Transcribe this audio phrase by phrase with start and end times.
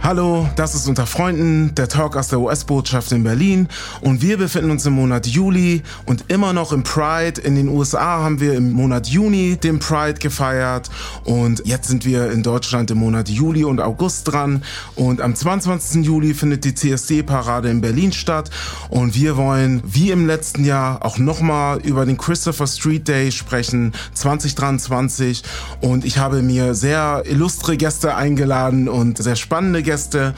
[0.00, 3.68] Hallo, das ist unter Freunden, der Talk aus der US-Botschaft in Berlin
[4.00, 7.40] und wir befinden uns im Monat Juli und immer noch im Pride.
[7.40, 10.88] In den USA haben wir im Monat Juni den Pride gefeiert
[11.24, 14.62] und jetzt sind wir in Deutschland im Monat Juli und August dran
[14.94, 16.06] und am 22.
[16.06, 18.50] Juli findet die CSD-Parade in Berlin statt
[18.88, 23.92] und wir wollen wie im letzten Jahr auch nochmal über den Christopher Street Day sprechen
[24.14, 25.42] 2023
[25.80, 30.34] und ich habe mir sehr illustre Gäste eingeladen und sehr spannende Gäste.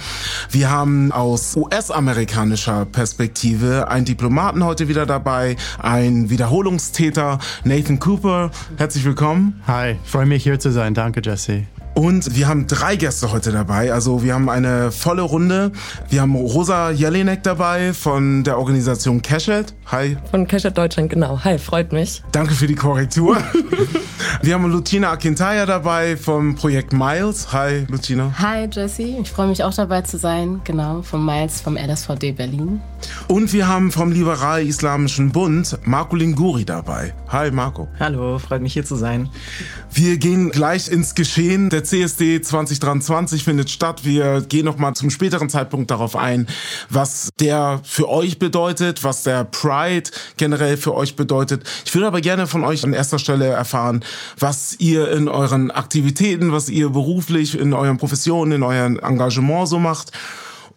[0.53, 8.53] Wir haben aus US-amerikanischer Perspektive einen Diplomaten heute wieder dabei, ein Wiederholungstäter, Nathan Cooper.
[8.77, 9.61] Herzlich willkommen.
[9.67, 10.95] Hi, freue mich hier zu sein.
[10.95, 11.65] Danke, Jesse.
[12.01, 13.93] Und wir haben drei Gäste heute dabei.
[13.93, 15.71] Also wir haben eine volle Runde.
[16.09, 19.75] Wir haben Rosa Jelinek dabei von der Organisation Cashet.
[19.85, 20.17] Hi.
[20.31, 21.45] Von Cashet Deutschland, genau.
[21.45, 22.23] Hi, freut mich.
[22.33, 23.37] Danke für die Korrektur.
[24.43, 27.53] wir haben Lutina Akintaya dabei vom Projekt Miles.
[27.53, 28.33] Hi, Lutina.
[28.39, 29.03] Hi, Jesse.
[29.03, 30.63] Ich freue mich auch dabei zu sein.
[30.65, 32.81] Genau, vom Miles vom LSVD Berlin.
[33.29, 37.15] Und wir haben vom Liberal-Islamischen Bund Marco Linguri dabei.
[37.29, 37.89] Hi, Marco.
[37.99, 39.29] Hallo, freut mich hier zu sein.
[39.93, 41.71] Wir gehen gleich ins Geschehen.
[41.71, 44.05] Der CSD 2023 findet statt.
[44.05, 46.47] Wir gehen nochmal zum späteren Zeitpunkt darauf ein,
[46.89, 51.65] was der für euch bedeutet, was der Pride generell für euch bedeutet.
[51.85, 54.05] Ich würde aber gerne von euch an erster Stelle erfahren,
[54.39, 59.79] was ihr in euren Aktivitäten, was ihr beruflich, in euren Professionen, in eurem Engagement so
[59.79, 60.13] macht.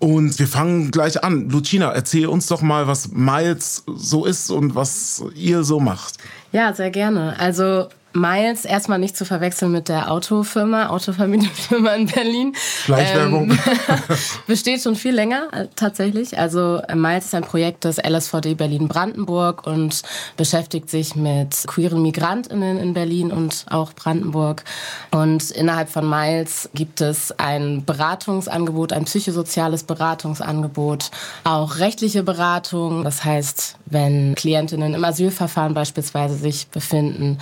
[0.04, 1.48] Und wir fangen gleich an.
[1.48, 6.18] Lucina, erzähl uns doch mal, was Miles so ist und was ihr so macht.
[6.52, 7.40] Ja, sehr gerne.
[7.40, 12.56] Also Miles erstmal nicht zu verwechseln mit der Autofirma, Autofamilienfirma in Berlin.
[12.56, 13.52] Schleichwerbung.
[13.52, 13.60] Ähm,
[14.48, 16.38] besteht schon viel länger äh, tatsächlich.
[16.38, 20.04] Also äh, Miles ist ein Projekt des LSVD Berlin-Brandenburg und
[20.38, 24.64] beschäftigt sich mit queeren Migrantinnen in Berlin und auch Brandenburg.
[25.12, 31.10] Und innerhalb von Miles gibt es ein Beratungsangebot, ein psychosoziales Beratungsangebot,
[31.44, 33.04] auch rechtliche Beratung.
[33.04, 37.40] Das heißt, wenn Klientinnen im Asylverfahren beispielsweise sich befinden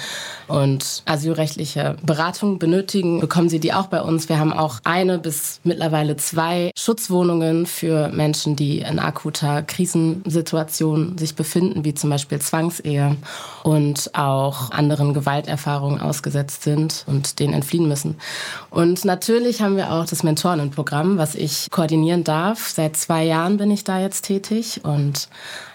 [0.48, 0.61] und
[1.06, 4.30] asylrechtliche Beratung benötigen, bekommen sie die auch bei uns.
[4.30, 11.36] Wir haben auch eine bis mittlerweile zwei Schutzwohnungen für Menschen, die in akuter Krisensituation sich
[11.36, 13.16] befinden, wie zum Beispiel Zwangsehe
[13.64, 18.18] und auch anderen Gewalterfahrungen ausgesetzt sind und denen entfliehen müssen.
[18.70, 22.70] Und natürlich haben wir auch das Mentorenprogramm, was ich koordinieren darf.
[22.70, 25.30] Seit zwei Jahren bin ich da jetzt tätig und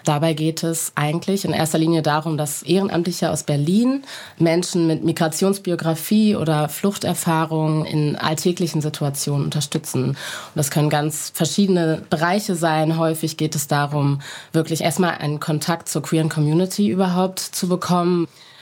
[0.07, 4.03] Dabei geht es eigentlich in erster Linie darum, dass Ehrenamtliche aus Berlin
[4.37, 10.11] Menschen mit Migrationsbiografie oder Fluchterfahrung in alltäglichen Situationen unterstützen.
[10.11, 10.17] Und
[10.55, 12.97] das können ganz verschiedene Bereiche sein.
[12.97, 14.21] Häufig geht es darum,
[14.53, 17.76] wirklich erstmal einen Kontakt zur queeren Community überhaupt zu bekommen.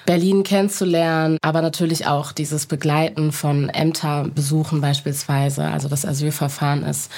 [0.05, 5.65] Berlin kennenzulernen, aber natürlich auch dieses Begleiten von Ämterbesuchen beispielsweise.
[5.65, 7.11] Also das Asylverfahren ist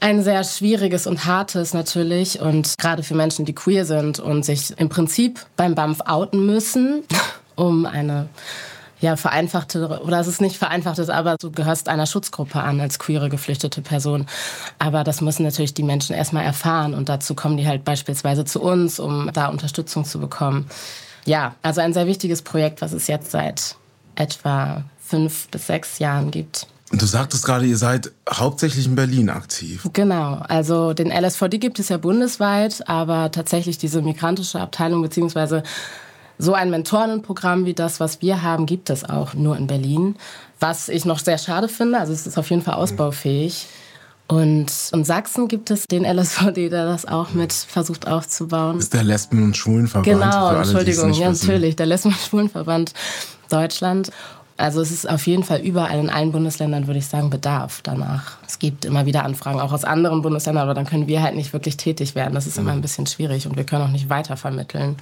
[0.00, 4.78] ein sehr schwieriges und hartes natürlich und gerade für Menschen, die queer sind und sich
[4.78, 7.02] im Prinzip beim BAMF outen müssen,
[7.56, 8.28] um eine
[9.00, 13.28] ja, vereinfachte, oder es ist nicht vereinfachtes, aber du gehörst einer Schutzgruppe an als queere
[13.28, 14.24] geflüchtete Person.
[14.78, 18.62] Aber das müssen natürlich die Menschen erstmal erfahren und dazu kommen die halt beispielsweise zu
[18.62, 20.70] uns, um da Unterstützung zu bekommen.
[21.24, 23.76] Ja, also ein sehr wichtiges Projekt, was es jetzt seit
[24.14, 26.66] etwa fünf bis sechs Jahren gibt.
[26.90, 29.88] Und du sagtest gerade, ihr seid hauptsächlich in Berlin aktiv.
[29.92, 35.62] Genau, also den LSVD gibt es ja bundesweit, aber tatsächlich diese migrantische Abteilung beziehungsweise
[36.38, 40.16] so ein Mentorenprogramm wie das, was wir haben, gibt es auch nur in Berlin.
[40.60, 43.66] Was ich noch sehr schade finde, also es ist auf jeden Fall ausbaufähig.
[43.66, 43.83] Mhm.
[44.26, 48.76] Und in Sachsen gibt es den LSVD, der das auch mit versucht aufzubauen.
[48.76, 50.06] Das ist der Lesben- und Schwulenverband.
[50.06, 52.94] Genau, alle, Entschuldigung, ja, natürlich, der Lesben- und Schwulenverband
[53.50, 54.10] Deutschland.
[54.56, 58.38] Also es ist auf jeden Fall überall in allen Bundesländern, würde ich sagen, Bedarf danach.
[58.46, 61.52] Es gibt immer wieder Anfragen, auch aus anderen Bundesländern, aber dann können wir halt nicht
[61.52, 62.34] wirklich tätig werden.
[62.34, 64.96] Das ist immer ein bisschen schwierig und wir können auch nicht weitervermitteln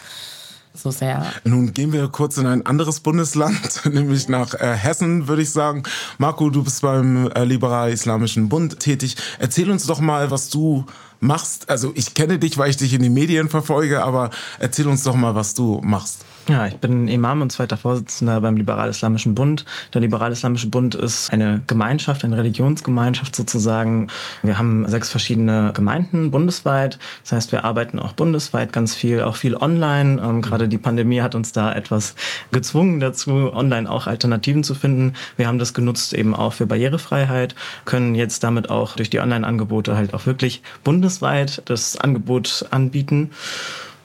[0.74, 1.24] so sehr.
[1.44, 5.82] Nun gehen wir kurz in ein anderes Bundesland, nämlich nach äh, Hessen, würde ich sagen.
[6.18, 9.16] Marco, du bist beim äh, Liberal-Islamischen Bund tätig.
[9.38, 10.86] Erzähl uns doch mal, was du
[11.22, 11.70] machst.
[11.70, 15.14] Also ich kenne dich, weil ich dich in den Medien verfolge, aber erzähl uns doch
[15.14, 16.24] mal, was du machst.
[16.48, 19.64] Ja, ich bin Imam und zweiter Vorsitzender beim Liberal-Islamischen Bund.
[19.94, 24.08] Der Liberal-Islamische Bund ist eine Gemeinschaft, eine Religionsgemeinschaft sozusagen.
[24.42, 26.98] Wir haben sechs verschiedene Gemeinden bundesweit.
[27.22, 30.20] Das heißt, wir arbeiten auch bundesweit ganz viel, auch viel online.
[30.20, 32.16] Ähm, gerade die Pandemie hat uns da etwas
[32.50, 35.14] gezwungen dazu, online auch Alternativen zu finden.
[35.36, 37.54] Wir haben das genutzt eben auch für Barrierefreiheit,
[37.84, 43.30] können jetzt damit auch durch die Online-Angebote halt auch wirklich bundesweit das Angebot anbieten.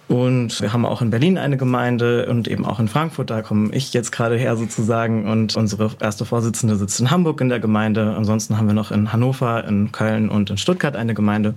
[0.08, 3.76] Und wir haben auch in Berlin eine Gemeinde und eben auch in Frankfurt, da komme
[3.76, 5.30] ich jetzt gerade her sozusagen.
[5.30, 8.16] Und unsere erste Vorsitzende sitzt in Hamburg in der Gemeinde.
[8.16, 11.56] Ansonsten haben wir noch in Hannover, in Köln und in Stuttgart eine Gemeinde.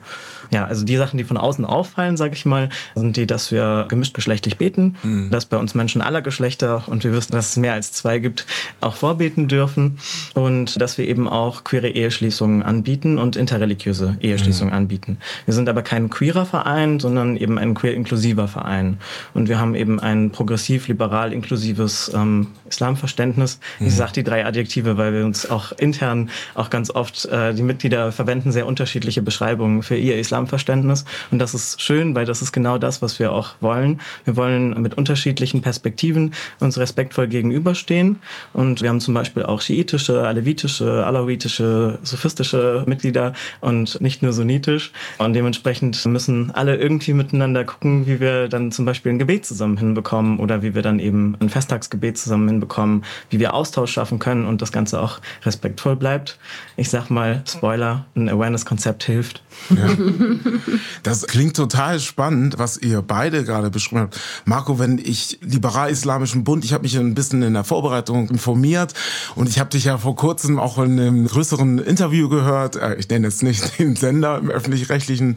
[0.50, 3.86] Ja, also die Sachen, die von außen auffallen, sage ich mal, sind die, dass wir
[3.88, 5.30] gemischt geschlechtlich beten, mhm.
[5.30, 8.46] dass bei uns Menschen aller Geschlechter und wir wissen, dass es mehr als zwei gibt,
[8.80, 9.98] auch vorbeten dürfen
[10.34, 14.78] und dass wir eben auch queere Eheschließungen anbieten und interreligiöse Eheschließungen mhm.
[14.78, 15.18] anbieten.
[15.44, 18.98] Wir sind aber kein queerer Verein, sondern eben ein queer-inklusiver Verein
[19.34, 23.60] und wir haben eben ein progressiv-liberal-inklusives ähm, Islamverständnis.
[23.78, 23.86] Mhm.
[23.86, 27.62] Ich sage die drei Adjektive, weil wir uns auch intern auch ganz oft äh, die
[27.62, 31.04] Mitglieder verwenden sehr unterschiedliche Beschreibungen für ihr Islam Islamverständnis.
[31.30, 34.00] Und das ist schön, weil das ist genau das, was wir auch wollen.
[34.24, 38.16] Wir wollen mit unterschiedlichen Perspektiven uns respektvoll gegenüberstehen.
[38.52, 44.92] Und wir haben zum Beispiel auch schiitische, alevitische, alawitische, sophistische Mitglieder und nicht nur sunnitisch.
[45.18, 49.76] Und dementsprechend müssen alle irgendwie miteinander gucken, wie wir dann zum Beispiel ein Gebet zusammen
[49.76, 54.46] hinbekommen oder wie wir dann eben ein Festtagsgebet zusammen hinbekommen, wie wir Austausch schaffen können
[54.46, 56.38] und das Ganze auch respektvoll bleibt.
[56.76, 59.42] Ich sag mal, Spoiler, ein Awareness-Konzept hilft.
[59.70, 60.29] Ja.
[61.02, 64.20] Das klingt total spannend, was ihr beide gerade beschrieben habt.
[64.44, 68.94] Marco, wenn ich Liberal-Islamischen Bund, ich habe mich ein bisschen in der Vorbereitung informiert
[69.34, 72.76] und ich habe dich ja vor kurzem auch in einem größeren Interview gehört.
[72.76, 75.36] Äh, ich nenne jetzt nicht den Sender im öffentlich-rechtlichen.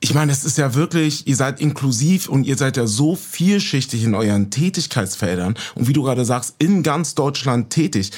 [0.00, 4.04] Ich meine, es ist ja wirklich, ihr seid inklusiv und ihr seid ja so vielschichtig
[4.04, 8.12] in euren Tätigkeitsfeldern und wie du gerade sagst, in ganz Deutschland tätig.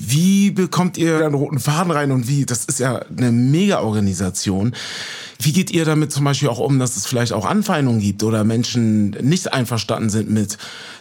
[0.00, 2.46] Wie bekommt ihr einen roten Faden rein und wie?
[2.46, 4.72] Das ist ja eine Mega-Organisation.
[5.40, 8.44] Wie geht ihr damit zum Beispiel auch um, dass es vielleicht auch Anfeindungen gibt oder
[8.44, 10.56] Menschen nicht einverstanden sind mit,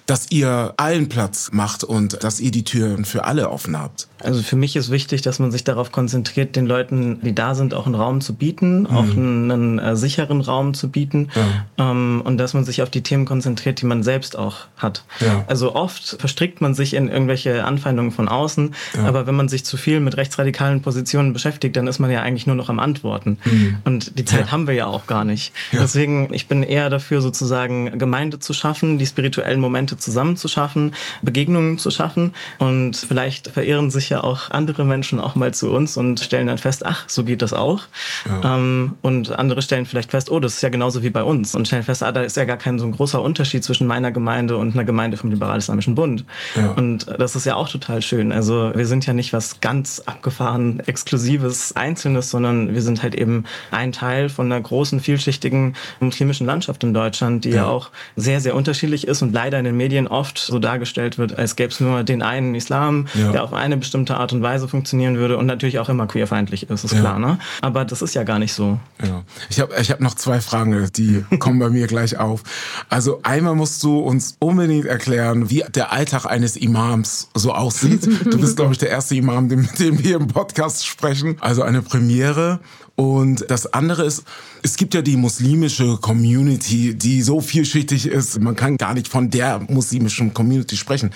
[0.08, 4.08] dass ihr allen Platz macht und dass ihr die Türen für alle offen habt?
[4.24, 7.74] Also für mich ist wichtig, dass man sich darauf konzentriert, den Leuten, die da sind,
[7.74, 8.88] auch einen Raum zu bieten, mhm.
[8.88, 11.92] auch einen, einen äh, sicheren Raum zu bieten ja.
[11.92, 15.04] ähm, und dass man sich auf die Themen konzentriert, die man selbst auch hat.
[15.20, 15.44] Ja.
[15.48, 19.04] Also oft verstrickt man sich in irgendwelche Anfeindungen von außen, ja.
[19.06, 22.48] aber wenn man sich zu viel mit rechtsradikalen Positionen beschäftigt, dann ist man ja eigentlich
[22.48, 23.38] nur noch am Antworten.
[23.46, 23.78] Mhm.
[23.86, 25.54] Und die Zeit haben wir ja auch gar nicht.
[25.72, 30.94] Deswegen, ich bin eher dafür, sozusagen Gemeinde zu schaffen, die spirituellen Momente zusammen zu schaffen,
[31.22, 35.98] Begegnungen zu schaffen und vielleicht verirren sich ja auch andere Menschen auch mal zu uns
[35.98, 37.84] und stellen dann fest, ach, so geht das auch.
[38.26, 38.56] Ja.
[38.56, 41.56] Ähm, und andere stellen vielleicht fest, oh, das ist ja genauso wie bei uns.
[41.56, 44.12] Und stellen fest, ah, da ist ja gar kein so ein großer Unterschied zwischen meiner
[44.12, 46.26] Gemeinde und einer Gemeinde vom Liberal-Islamischen Bund.
[46.56, 46.72] Ja.
[46.72, 48.32] Und das ist ja auch total schön.
[48.32, 53.44] Also wir sind ja nicht was ganz abgefahren, exklusives, einzelnes, sondern wir sind halt eben
[53.72, 58.42] ein Teil von einer großen, vielschichtigen muslimischen Landschaft in Deutschland, die ja, ja auch sehr,
[58.42, 61.80] sehr unterschiedlich ist und leider in den Medien oft so dargestellt wird, als gäbe es
[61.80, 65.48] nur den einen Islam, der auf eine bestimmte bestimmte Art und Weise funktionieren würde und
[65.48, 67.00] natürlich auch immer queerfeindlich ist, ist ja.
[67.00, 67.40] klar, ne?
[67.62, 68.80] Aber das ist ja gar nicht so.
[69.04, 69.24] Ja.
[69.50, 72.44] Ich habe ich hab noch zwei Fragen, die kommen bei mir gleich auf.
[72.90, 78.06] Also einmal musst du uns unbedingt erklären, wie der Alltag eines Imams so aussieht.
[78.26, 81.38] Du bist, glaube ich, der erste Imam, mit dem wir im Podcast sprechen.
[81.40, 82.60] Also eine Premiere.
[83.00, 84.24] Und das andere ist,
[84.64, 89.30] es gibt ja die muslimische Community, die so vielschichtig ist, man kann gar nicht von
[89.30, 91.12] der muslimischen Community sprechen.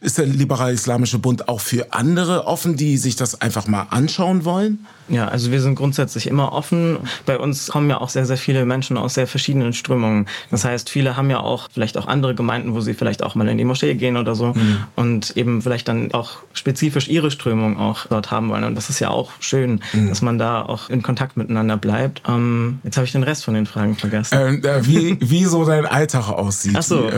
[0.00, 4.86] Ist der Liberal-Islamische Bund auch für andere offen, die sich das einfach mal anschauen wollen?
[5.08, 6.98] Ja, also wir sind grundsätzlich immer offen.
[7.26, 10.26] Bei uns kommen ja auch sehr, sehr viele Menschen aus sehr verschiedenen Strömungen.
[10.50, 13.48] Das heißt, viele haben ja auch vielleicht auch andere Gemeinden, wo sie vielleicht auch mal
[13.48, 14.78] in die Moschee gehen oder so mhm.
[14.96, 18.64] und eben vielleicht dann auch spezifisch ihre Strömung auch dort haben wollen.
[18.64, 20.08] Und das ist ja auch schön, mhm.
[20.08, 22.22] dass man da auch in Kontakt miteinander bleibt.
[22.28, 24.38] Ähm, jetzt habe ich den Rest von den Fragen vergessen.
[24.38, 26.74] Ähm, äh, wie, wie so dein Alltag aussieht.
[26.76, 27.10] Ach so.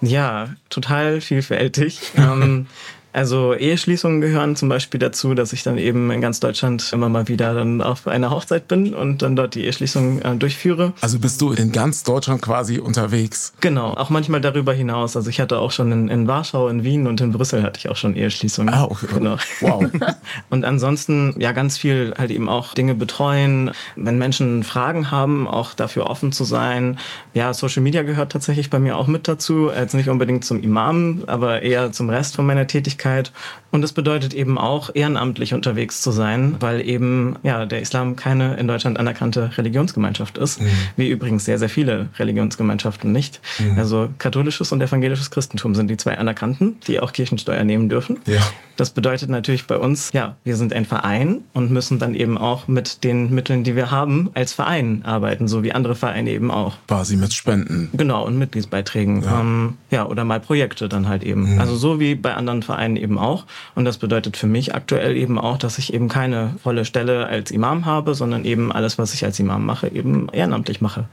[0.00, 2.00] Ja, total vielfältig.
[2.16, 2.66] ähm,
[3.14, 7.28] also Eheschließungen gehören zum Beispiel dazu, dass ich dann eben in ganz Deutschland immer mal
[7.28, 10.94] wieder dann auf einer Hochzeit bin und dann dort die Eheschließung äh, durchführe.
[11.00, 13.52] Also bist du in ganz Deutschland quasi unterwegs?
[13.60, 15.16] Genau, auch manchmal darüber hinaus.
[15.16, 17.88] Also ich hatte auch schon in, in Warschau, in Wien und in Brüssel hatte ich
[17.88, 18.74] auch schon Eheschließungen.
[18.74, 19.06] Ah, okay.
[19.14, 19.36] Genau.
[19.60, 19.84] Wow.
[20.50, 23.70] und ansonsten ja ganz viel halt eben auch Dinge betreuen.
[23.94, 26.98] Wenn Menschen Fragen haben, auch dafür offen zu sein.
[27.32, 29.70] Ja, Social Media gehört tatsächlich bei mir auch mit dazu.
[29.70, 33.32] Jetzt nicht unbedingt zum Imam, aber eher zum Rest von meiner Tätigkeit Tätigkeit.
[33.70, 38.54] Und es bedeutet eben auch, ehrenamtlich unterwegs zu sein, weil eben ja, der Islam keine
[38.54, 40.68] in Deutschland anerkannte Religionsgemeinschaft ist, mhm.
[40.96, 43.40] wie übrigens sehr, sehr viele Religionsgemeinschaften nicht.
[43.58, 43.78] Mhm.
[43.78, 48.18] Also katholisches und evangelisches Christentum sind die zwei anerkannten, die auch Kirchensteuer nehmen dürfen.
[48.26, 48.40] Ja.
[48.76, 52.66] Das bedeutet natürlich bei uns, ja, wir sind ein Verein und müssen dann eben auch
[52.66, 56.76] mit den Mitteln, die wir haben, als Verein arbeiten, so wie andere Vereine eben auch.
[56.88, 57.90] Quasi mit Spenden.
[57.92, 59.22] Genau, und Mitgliedsbeiträgen.
[59.22, 61.54] Ja, ähm, ja oder mal Projekte dann halt eben.
[61.54, 61.60] Mhm.
[61.60, 63.44] Also so wie bei anderen Vereinen eben auch.
[63.74, 67.50] Und das bedeutet für mich aktuell eben auch, dass ich eben keine volle Stelle als
[67.50, 71.04] Imam habe, sondern eben alles, was ich als Imam mache, eben ehrenamtlich mache.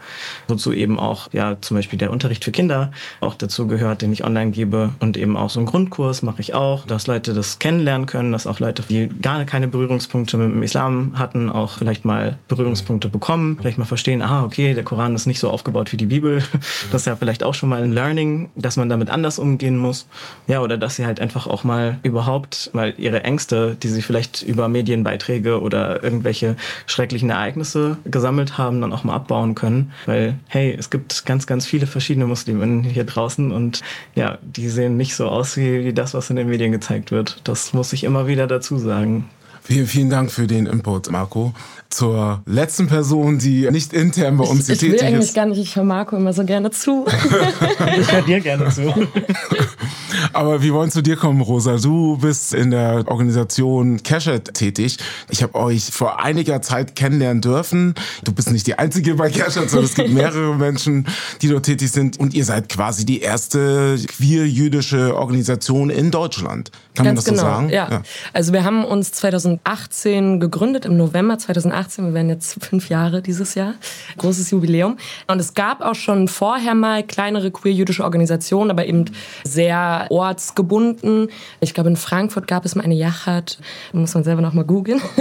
[0.48, 4.24] Wozu eben auch, ja, zum Beispiel der Unterricht für Kinder auch dazu gehört, den ich
[4.24, 4.90] online gebe.
[5.00, 8.48] Und eben auch so einen Grundkurs mache ich auch, dass Leute das kennenlernen können, dass
[8.48, 13.58] auch Leute, die gar keine Berührungspunkte mit dem Islam hatten, auch vielleicht mal Berührungspunkte bekommen,
[13.60, 16.44] vielleicht mal verstehen, ah, okay, der Koran ist nicht so aufgebaut wie die Bibel.
[16.92, 20.08] Das ist ja vielleicht auch schon mal ein Learning, dass man damit anders umgehen muss.
[20.48, 24.42] Ja, oder dass sie halt einfach auch mal überhaupt mal ihre Ängste, die sie vielleicht
[24.42, 26.56] über Medienbeiträge oder irgendwelche
[26.86, 29.92] schrecklichen Ereignisse gesammelt haben, dann auch mal abbauen können.
[30.06, 33.82] Weil, hey, es gibt ganz, ganz viele verschiedene Muslime hier draußen und
[34.16, 37.41] ja, die sehen nicht so aus wie das, was in den Medien gezeigt wird.
[37.44, 39.30] Das muss ich immer wieder dazu sagen.
[39.64, 41.54] Vielen, vielen Dank für den Input, Marco.
[41.92, 44.96] Zur letzten Person, die nicht intern bei uns ich, tätig ist.
[44.96, 47.06] Ich will eigentlich gar nicht, ich höre Marco immer so gerne zu.
[48.00, 48.94] ich höre dir gerne zu.
[50.34, 51.78] Aber wir wollen zu dir kommen, Rosa.
[51.78, 54.98] Du bist in der Organisation Cashet tätig.
[55.30, 57.96] Ich habe euch vor einiger Zeit kennenlernen dürfen.
[58.24, 61.06] Du bist nicht die Einzige bei Cashet, sondern es gibt mehrere Menschen,
[61.42, 62.20] die dort tätig sind.
[62.20, 66.72] Und ihr seid quasi die erste queer-jüdische Organisation in Deutschland.
[66.96, 67.70] Kann Ganz man das genau, so sagen?
[67.70, 67.90] Ja.
[67.90, 68.02] ja.
[68.34, 71.81] Also wir haben uns 2018 gegründet, im November 2018.
[71.90, 73.76] Wir werden jetzt fünf Jahre dieses Jahr.
[74.18, 74.98] Großes Jubiläum.
[75.28, 79.06] Und es gab auch schon vorher mal kleinere queer-jüdische Organisationen, aber eben
[79.44, 81.30] sehr ortsgebunden.
[81.60, 83.60] Ich glaube, in Frankfurt gab es mal eine Yachat.
[83.94, 85.02] Muss man selber noch mal googeln.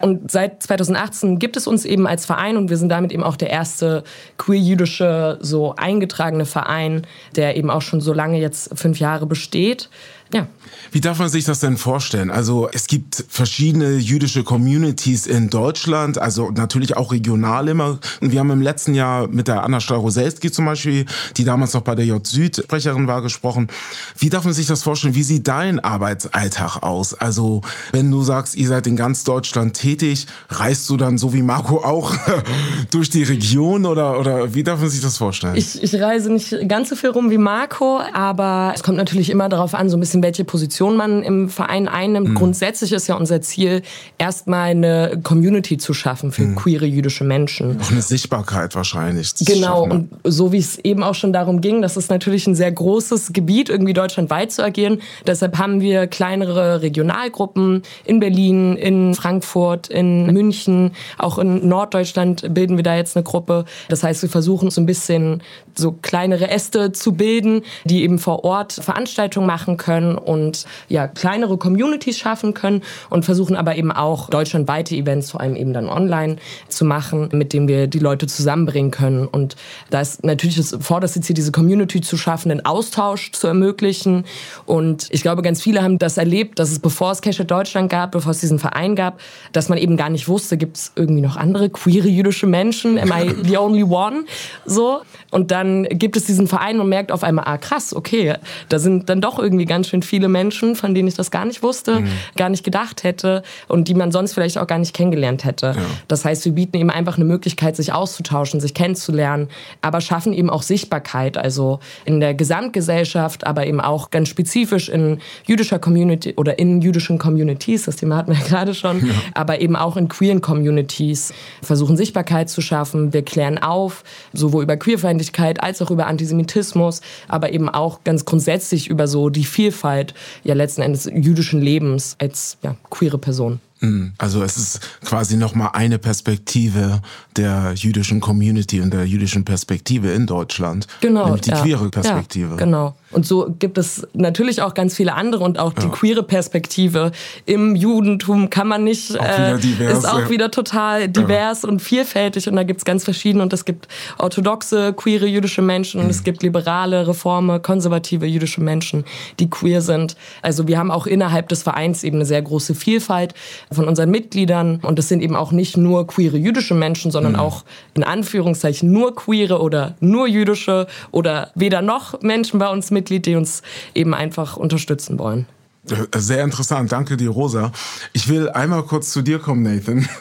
[0.00, 3.36] Und seit 2018 gibt es uns eben als Verein und wir sind damit eben auch
[3.36, 4.04] der erste
[4.36, 9.90] queer-jüdische, so eingetragene Verein, der eben auch schon so lange jetzt fünf Jahre besteht.
[10.32, 10.46] Ja.
[10.90, 12.30] Wie darf man sich das denn vorstellen?
[12.30, 17.98] Also es gibt verschiedene jüdische Communities in Deutschland, also natürlich auch regional immer.
[18.20, 21.04] Und wir haben im letzten Jahr mit der Anna Staroselski zum Beispiel,
[21.36, 23.68] die damals noch bei der J-Süd Sprecherin war, gesprochen.
[24.16, 25.14] Wie darf man sich das vorstellen?
[25.14, 27.12] Wie sieht dein Arbeitsalltag aus?
[27.12, 27.60] Also
[27.92, 31.84] wenn du sagst, ihr seid in ganz Deutschland tätig, reist du dann so wie Marco
[31.84, 32.14] auch
[32.90, 35.56] durch die Region oder, oder wie darf man sich das vorstellen?
[35.56, 39.50] Ich, ich reise nicht ganz so viel rum wie Marco, aber es kommt natürlich immer
[39.50, 42.28] darauf an, so ein bisschen welche Position Position man im Verein einnimmt.
[42.28, 42.34] Mhm.
[42.34, 43.82] Grundsätzlich ist ja unser Ziel,
[44.18, 46.56] erstmal eine Community zu schaffen für mhm.
[46.56, 47.80] queere jüdische Menschen.
[47.80, 49.34] Auch eine Sichtbarkeit wahrscheinlich.
[49.40, 52.54] Genau, schaffen, und so wie es eben auch schon darum ging, das ist natürlich ein
[52.54, 55.00] sehr großes Gebiet, irgendwie deutschlandweit zu agieren.
[55.26, 62.76] Deshalb haben wir kleinere Regionalgruppen in Berlin, in Frankfurt, in München, auch in Norddeutschland bilden
[62.76, 63.64] wir da jetzt eine Gruppe.
[63.88, 65.42] Das heißt, wir versuchen so ein bisschen
[65.74, 70.57] so kleinere Äste zu bilden, die eben vor Ort Veranstaltungen machen können und
[70.88, 75.72] ja, kleinere Communities schaffen können und versuchen aber eben auch deutschlandweite Events, vor allem eben
[75.72, 76.36] dann online,
[76.68, 79.26] zu machen, mit denen wir die Leute zusammenbringen können.
[79.26, 79.56] Und
[79.90, 84.24] da ist natürlich das vorderste Ziel, diese Community zu schaffen, den Austausch zu ermöglichen.
[84.66, 88.12] Und ich glaube, ganz viele haben das erlebt, dass es bevor es Cash Deutschland gab,
[88.12, 89.20] bevor es diesen Verein gab,
[89.52, 92.98] dass man eben gar nicht wusste, gibt es irgendwie noch andere queere jüdische Menschen?
[92.98, 94.24] Am I the only one?
[94.66, 95.02] So.
[95.30, 98.34] Und dann gibt es diesen Verein und merkt auf einmal, ah krass, okay,
[98.68, 101.44] da sind dann doch irgendwie ganz schön viele Menschen Menschen, von denen ich das gar
[101.44, 102.08] nicht wusste, mhm.
[102.36, 105.74] gar nicht gedacht hätte und die man sonst vielleicht auch gar nicht kennengelernt hätte.
[105.76, 105.82] Ja.
[106.08, 109.48] Das heißt, wir bieten eben einfach eine Möglichkeit, sich auszutauschen, sich kennenzulernen,
[109.82, 115.18] aber schaffen eben auch Sichtbarkeit, also in der Gesamtgesellschaft, aber eben auch ganz spezifisch in
[115.44, 119.12] jüdischer Community oder in jüdischen Communities, das Thema hatten wir ja gerade schon, ja.
[119.34, 123.12] aber eben auch in queeren Communities versuchen Sichtbarkeit zu schaffen.
[123.12, 124.02] Wir klären auf,
[124.32, 129.44] sowohl über Queerfeindlichkeit als auch über Antisemitismus, aber eben auch ganz grundsätzlich über so die
[129.44, 130.14] Vielfalt
[130.44, 133.60] ja letzten Endes jüdischen Lebens als ja, queere Person.
[133.80, 134.12] Mhm.
[134.18, 137.00] Also es ist quasi nochmal eine Perspektive
[137.36, 140.86] der jüdischen Community und der jüdischen Perspektive in Deutschland.
[141.00, 141.26] Genau.
[141.26, 141.62] Nämlich die ja.
[141.62, 142.50] queere Perspektive.
[142.50, 142.94] Ja, genau.
[143.10, 145.88] Und so gibt es natürlich auch ganz viele andere und auch die ja.
[145.88, 147.12] queere Perspektive
[147.46, 150.30] im Judentum kann man nicht, auch äh, divers, ist auch ja.
[150.30, 151.70] wieder total divers ja.
[151.70, 153.88] und vielfältig und da gibt es ganz verschiedene und es gibt
[154.18, 156.10] orthodoxe, queere jüdische Menschen und mhm.
[156.10, 159.04] es gibt liberale, reforme, konservative jüdische Menschen,
[159.38, 160.14] die queer sind.
[160.42, 163.32] Also wir haben auch innerhalb des Vereins eben eine sehr große Vielfalt
[163.72, 167.40] von unseren Mitgliedern und es sind eben auch nicht nur queere jüdische Menschen, sondern mhm.
[167.40, 172.97] auch in Anführungszeichen nur queere oder nur jüdische oder weder noch Menschen bei uns mit
[172.98, 173.62] Mitglied, die uns
[173.94, 175.46] eben einfach unterstützen wollen.
[175.92, 177.72] Äh, sehr interessant, danke dir, Rosa.
[178.12, 180.08] Ich will einmal kurz zu dir kommen, Nathan.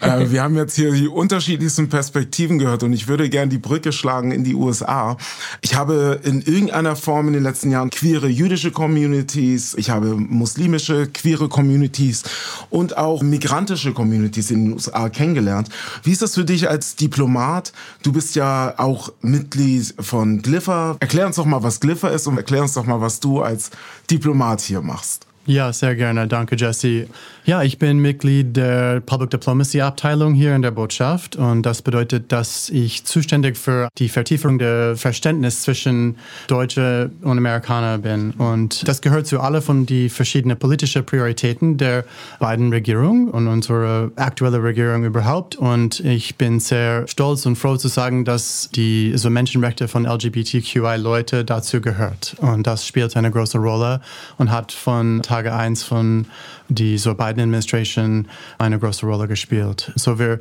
[0.00, 3.92] Äh, wir haben jetzt hier die unterschiedlichsten Perspektiven gehört und ich würde gerne die Brücke
[3.92, 5.18] schlagen in die USA.
[5.60, 11.06] Ich habe in irgendeiner Form in den letzten Jahren queere jüdische Communities, ich habe muslimische
[11.06, 12.22] queere Communities
[12.70, 15.68] und auch migrantische Communities in den USA kennengelernt.
[16.02, 17.74] Wie ist das für dich als Diplomat?
[18.02, 20.96] Du bist ja auch Mitglied von Glypher.
[21.00, 23.70] Erklär uns doch mal, was Glypher ist und erklär uns doch mal, was du als
[24.10, 25.26] Diplomat hier machst.
[25.46, 26.26] Ja, sehr gerne.
[26.28, 27.08] Danke, Jesse.
[27.46, 32.32] Ja, ich bin Mitglied der Public Diplomacy Abteilung hier in der Botschaft und das bedeutet,
[32.32, 36.16] dass ich zuständig für die Vertiefung der Verständnis zwischen
[36.48, 38.32] Deutsche und Amerikaner bin.
[38.32, 42.04] Und das gehört zu alle von die verschiedenen politischen Prioritäten der
[42.40, 45.56] beiden Regierungen und unserer aktuellen Regierung überhaupt.
[45.56, 51.46] Und ich bin sehr stolz und froh zu sagen, dass die so Menschenrechte von LGBTQI-Leute
[51.46, 52.36] dazu gehört.
[52.38, 54.02] Und das spielt eine große Rolle
[54.36, 56.26] und hat von Tage 1 von
[56.70, 59.92] die so Biden Administration eine große Rolle gespielt.
[59.96, 60.40] So wir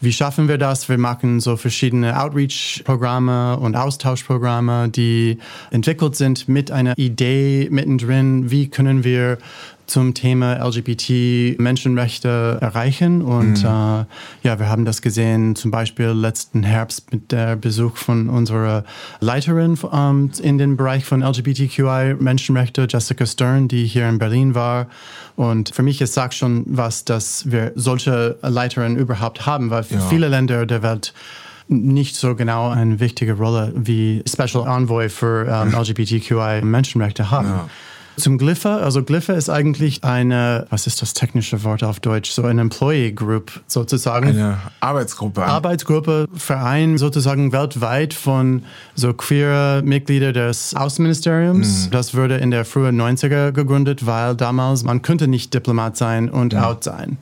[0.00, 0.88] wie schaffen wir das?
[0.88, 5.38] Wir machen so verschiedene Outreach-Programme und Austauschprogramme, die
[5.72, 8.48] entwickelt sind mit einer Idee mittendrin.
[8.48, 9.38] Wie können wir
[9.88, 13.22] zum Thema LGBT-Menschenrechte erreichen.
[13.22, 13.68] Und mhm.
[13.68, 14.04] äh,
[14.42, 18.84] ja, wir haben das gesehen zum Beispiel letzten Herbst mit der Besuch von unserer
[19.20, 24.88] Leiterin ähm, in den Bereich von LGBTQI-Menschenrechte, Jessica Stern, die hier in Berlin war.
[25.36, 30.00] Und für mich ist sagt schon was, dass wir solche Leiterinnen überhaupt haben, weil ja.
[30.00, 31.14] viele Länder der Welt
[31.68, 37.48] nicht so genau eine wichtige Rolle wie Special Envoy für ähm, LGBTQI Menschenrechte haben.
[37.48, 37.68] Ja.
[38.18, 42.42] Zum Glypher, also Glypher ist eigentlich eine, was ist das technische Wort auf Deutsch, so
[42.44, 44.28] eine Employee Group sozusagen.
[44.28, 45.44] Eine Arbeitsgruppe.
[45.44, 48.62] Arbeitsgruppe, Verein sozusagen weltweit von
[48.94, 51.86] so queer Mitgliedern des Außenministeriums.
[51.86, 51.90] Mhm.
[51.90, 56.52] Das wurde in der frühen 90er gegründet, weil damals man könnte nicht Diplomat sein und
[56.52, 56.68] ja.
[56.68, 57.18] out sein.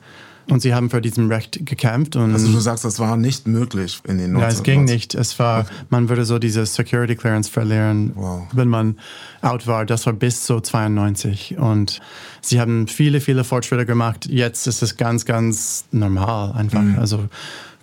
[0.49, 2.15] Und sie haben für diesem Recht gekämpft.
[2.15, 4.39] Und also du sagst, das war nicht möglich in den 90ern?
[4.39, 5.13] Ja, es ging nicht.
[5.13, 8.47] Es war, man würde so diese Security Clearance verlieren, wow.
[8.53, 8.97] wenn man
[9.41, 9.85] out war.
[9.85, 11.57] Das war bis so 92.
[11.57, 11.99] Und
[12.41, 14.25] sie haben viele, viele Fortschritte gemacht.
[14.29, 16.81] Jetzt ist es ganz, ganz normal einfach.
[16.81, 16.97] Mhm.
[16.97, 17.27] Also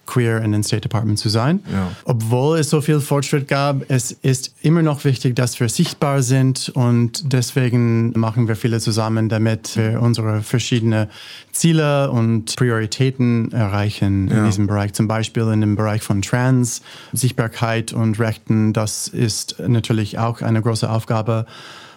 [0.06, 1.60] queer in den State Department zu sein.
[1.72, 1.90] Ja.
[2.04, 6.70] Obwohl es so viel Fortschritt gab, es ist immer noch wichtig, dass wir sichtbar sind
[6.70, 11.08] und deswegen machen wir viele zusammen, damit wir unsere verschiedenen
[11.52, 14.38] Ziele und Prioritäten erreichen ja.
[14.38, 14.92] in diesem Bereich.
[14.92, 18.72] Zum Beispiel in dem Bereich von Trans, Sichtbarkeit und Rechten.
[18.72, 21.46] Das ist natürlich auch eine große Aufgabe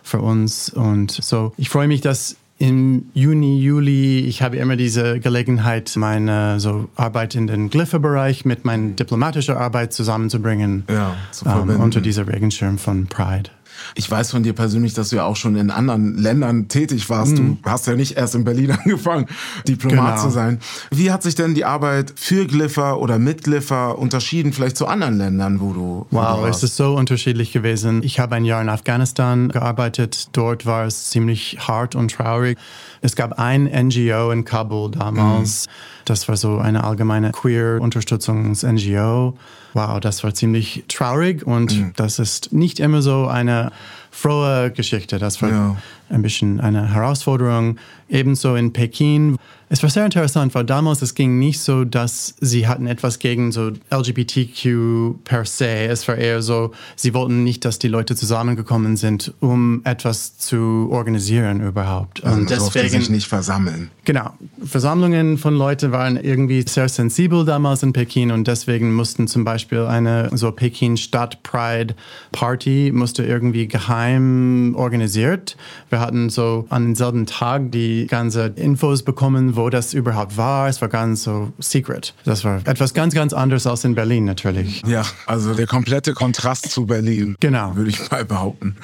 [0.04, 0.70] für uns.
[0.70, 6.60] Und so, ich freue mich, dass im Juni, Juli, ich habe immer diese Gelegenheit, meine
[6.60, 12.28] so Arbeit in den Glypher-Bereich mit meiner diplomatischen Arbeit zusammenzubringen ja, zu ähm, unter dieser
[12.28, 13.52] Regenschirm von Pride.
[13.96, 17.38] Ich weiß von dir persönlich, dass du ja auch schon in anderen Ländern tätig warst.
[17.38, 17.60] Mhm.
[17.62, 19.28] Du hast ja nicht erst in Berlin angefangen,
[19.68, 20.28] Diplomat genau.
[20.28, 20.60] zu sein.
[20.92, 25.18] Wie hat sich denn die Arbeit für Glypher oder mit Glypher unterschieden, vielleicht zu anderen
[25.18, 26.06] Ländern, wo du.
[26.12, 28.02] Wo wow, du es ist so unterschiedlich gewesen.
[28.04, 30.30] Ich habe ein Jahr in Afghanistan gearbeitet.
[30.34, 32.58] Dort war es ziemlich hart und traurig.
[33.02, 35.68] Es gab ein NGO in Kabul damals.
[35.68, 35.72] Mhm.
[36.10, 39.36] Das war so eine allgemeine Queer-Unterstützungs-NGO
[39.78, 41.94] wow, das war ziemlich traurig und mhm.
[41.96, 43.72] das ist nicht immer so eine
[44.10, 45.20] frohe Geschichte.
[45.20, 45.76] Das war ja.
[46.10, 47.78] Ein bisschen eine Herausforderung.
[48.10, 49.38] Ebenso in Peking
[49.70, 53.52] es war sehr interessant, weil damals es ging nicht so, dass sie hatten etwas gegen
[53.52, 55.68] so LGBTQ per se.
[55.68, 60.88] Es war eher so, sie wollten nicht, dass die Leute zusammengekommen sind, um etwas zu
[60.90, 62.24] organisieren überhaupt.
[62.24, 63.92] Also Und deswegen sich nicht versammeln.
[64.06, 64.32] Genau,
[64.64, 69.82] Versammlungen von Leuten waren irgendwie sehr sensibel damals in Peking und deswegen mussten zum Beispiel
[69.82, 71.94] eine so Peking Stadt Pride
[72.32, 75.58] Party musste irgendwie geheim organisiert.
[75.98, 80.68] Wir hatten so an demselben Tag die ganze Infos bekommen wo das überhaupt war.
[80.68, 82.14] Es war ganz so secret.
[82.24, 84.84] Das war etwas ganz, ganz anderes als in Berlin natürlich.
[84.86, 87.36] Ja, also der komplette Kontrast zu Berlin.
[87.40, 87.76] Genau.
[87.76, 88.76] Würde ich mal behaupten.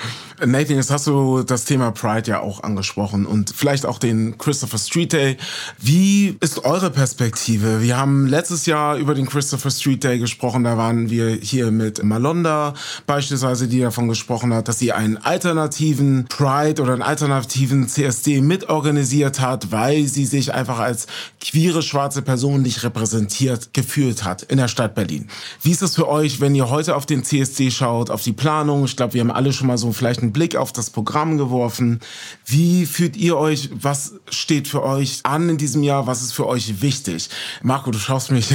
[0.44, 4.80] Nathan, jetzt hast du das Thema Pride ja auch angesprochen und vielleicht auch den Christopher
[4.80, 5.38] Street Day.
[5.80, 7.82] Wie ist eure Perspektive?
[7.82, 10.64] Wir haben letztes Jahr über den Christopher Street Day gesprochen.
[10.64, 12.74] Da waren wir hier mit Malonda
[13.06, 19.40] beispielsweise, die davon gesprochen hat, dass sie einen alternativen Pride oder einen alternativen CSD mitorganisiert
[19.40, 21.08] hat, weil sie sich einfach als
[21.40, 25.28] queere schwarze Person nicht repräsentiert gefühlt hat in der Stadt Berlin.
[25.62, 28.86] Wie ist es für euch, wenn ihr heute auf den CSD schaut, auf die Planung?
[28.86, 32.00] Ich glaube, wir haben alle schon mal so vielleicht einen Blick auf das Programm geworfen.
[32.46, 33.70] Wie fühlt ihr euch?
[33.74, 36.08] Was steht für euch an in diesem Jahr?
[36.08, 37.30] Was ist für euch wichtig?
[37.62, 38.48] Marco, du schaust mich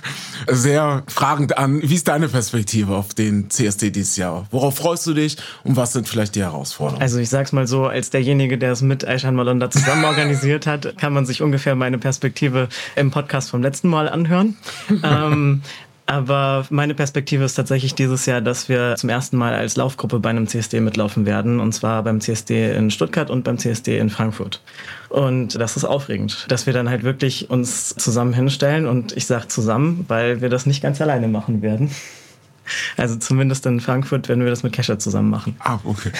[0.48, 1.80] sehr fragend an.
[1.82, 4.46] Wie ist deine Perspektive auf den CSD dieses Jahr?
[4.50, 7.02] Worauf freust du dich und was sind vielleicht die Herausforderungen?
[7.02, 10.96] Also ich sag's mal so, als derjenige, der es mit Aishan Malonda zusammen organisiert hat,
[10.98, 14.56] kann man sich ungefähr meine Perspektive im Podcast vom letzten Mal anhören.
[15.02, 15.62] ähm,
[16.10, 20.30] aber meine Perspektive ist tatsächlich dieses Jahr, dass wir zum ersten Mal als Laufgruppe bei
[20.30, 21.60] einem CSD mitlaufen werden.
[21.60, 24.60] Und zwar beim CSD in Stuttgart und beim CSD in Frankfurt.
[25.08, 28.86] Und das ist aufregend, dass wir dann halt wirklich uns zusammen hinstellen.
[28.86, 31.92] Und ich sage zusammen, weil wir das nicht ganz alleine machen werden.
[32.96, 35.56] Also zumindest in Frankfurt werden wir das mit Kescher zusammen machen.
[35.60, 36.12] Ah, okay.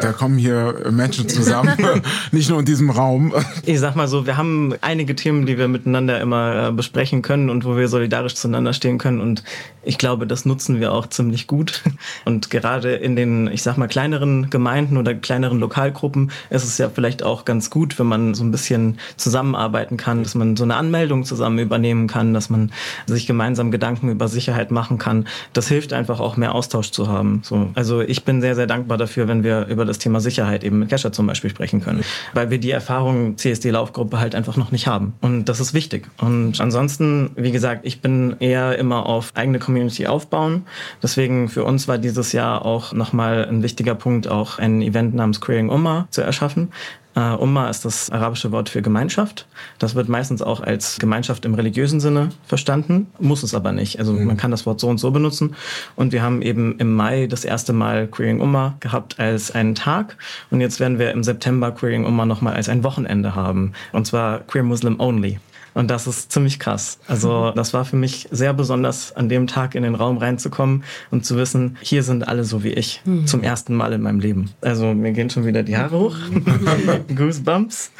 [0.00, 3.32] Da kommen hier Menschen zusammen, nicht nur in diesem Raum.
[3.64, 7.50] Ich sag mal so, wir haben einige Themen, die wir miteinander immer äh, besprechen können
[7.50, 9.20] und wo wir solidarisch zueinander stehen können.
[9.20, 9.42] Und
[9.82, 11.82] ich glaube, das nutzen wir auch ziemlich gut.
[12.24, 16.88] Und gerade in den, ich sag mal, kleineren Gemeinden oder kleineren Lokalgruppen ist es ja
[16.88, 20.76] vielleicht auch ganz gut, wenn man so ein bisschen zusammenarbeiten kann, dass man so eine
[20.76, 22.72] Anmeldung zusammen übernehmen kann, dass man
[23.06, 27.40] sich gemeinsam Gedanken über Sicherheit machen kann das hilft einfach auch mehr Austausch zu haben.
[27.42, 30.80] So, also ich bin sehr, sehr dankbar dafür, wenn wir über das Thema Sicherheit eben
[30.80, 32.02] mit Kescher zum Beispiel sprechen können,
[32.34, 35.14] weil wir die Erfahrung CSD-Laufgruppe halt einfach noch nicht haben.
[35.20, 36.08] Und das ist wichtig.
[36.18, 40.66] Und ansonsten, wie gesagt, ich bin eher immer auf eigene Community aufbauen.
[41.02, 45.40] Deswegen für uns war dieses Jahr auch nochmal ein wichtiger Punkt, auch ein Event namens
[45.40, 46.68] Queering Umma zu erschaffen.
[47.14, 49.46] Uh, Umma ist das arabische Wort für Gemeinschaft.
[49.78, 53.98] Das wird meistens auch als Gemeinschaft im religiösen Sinne verstanden, muss es aber nicht.
[53.98, 54.24] Also mhm.
[54.24, 55.54] man kann das Wort so und so benutzen.
[55.94, 60.16] Und wir haben eben im Mai das erste Mal Queering Umma gehabt als einen Tag.
[60.50, 63.72] Und jetzt werden wir im September Queering Umma nochmal als ein Wochenende haben.
[63.92, 65.38] Und zwar Queer Muslim Only.
[65.74, 66.98] Und das ist ziemlich krass.
[67.06, 71.24] Also das war für mich sehr besonders, an dem Tag in den Raum reinzukommen und
[71.24, 73.00] zu wissen, hier sind alle so wie ich.
[73.04, 73.26] Mhm.
[73.26, 74.50] Zum ersten Mal in meinem Leben.
[74.60, 76.16] Also mir gehen schon wieder die Haare hoch.
[77.16, 77.90] Goosebumps.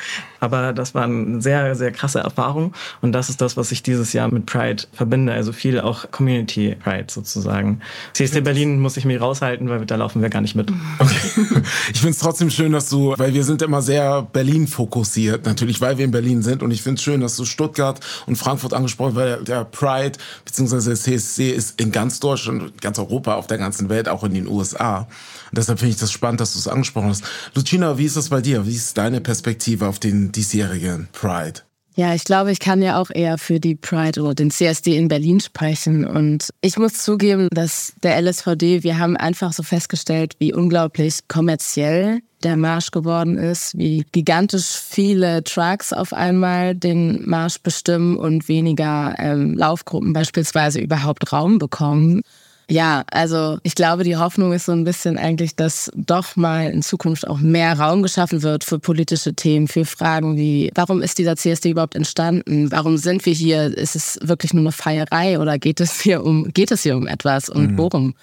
[0.43, 2.75] Aber das war eine sehr, sehr krasse Erfahrung.
[3.01, 5.33] Und das ist das, was ich dieses Jahr mit Pride verbinde.
[5.33, 7.81] Also viel auch Community Pride sozusagen.
[8.13, 10.73] CSD Berlin muss ich mich raushalten, weil da laufen wir gar nicht mit.
[10.99, 11.13] Okay.
[11.93, 15.81] Ich finde es trotzdem schön, dass du, weil wir sind immer sehr Berlin fokussiert, natürlich,
[15.81, 16.63] weil wir in Berlin sind.
[16.63, 20.89] Und ich finde es schön, dass du Stuttgart und Frankfurt angesprochen, weil der Pride bzw.
[20.89, 24.49] der CSC ist in ganz Deutschland, ganz Europa, auf der ganzen Welt, auch in den
[24.49, 25.07] USA.
[25.53, 27.25] Und deshalb finde ich das spannend, dass du es angesprochen hast.
[27.55, 28.67] Lucina, wie ist das bei dir?
[28.67, 31.61] Wie ist deine Perspektive auf den diesjährigen Pride?
[31.95, 35.09] Ja, ich glaube, ich kann ja auch eher für die Pride oder den CSD in
[35.09, 36.07] Berlin sprechen.
[36.07, 42.21] Und ich muss zugeben, dass der LSVD, wir haben einfach so festgestellt, wie unglaublich kommerziell
[42.43, 49.15] der Marsch geworden ist, wie gigantisch viele Trucks auf einmal den Marsch bestimmen und weniger
[49.19, 52.23] ähm, Laufgruppen beispielsweise überhaupt Raum bekommen.
[52.73, 56.81] Ja, also ich glaube, die Hoffnung ist so ein bisschen eigentlich, dass doch mal in
[56.81, 61.37] Zukunft auch mehr Raum geschaffen wird für politische Themen, für Fragen wie, warum ist dieser
[61.37, 62.73] CSD überhaupt entstanden?
[62.73, 63.77] Warum sind wir hier?
[63.77, 67.07] Ist es wirklich nur eine Feierei oder geht es hier um, geht es hier um
[67.07, 67.79] etwas und mhm.
[67.79, 68.15] worum?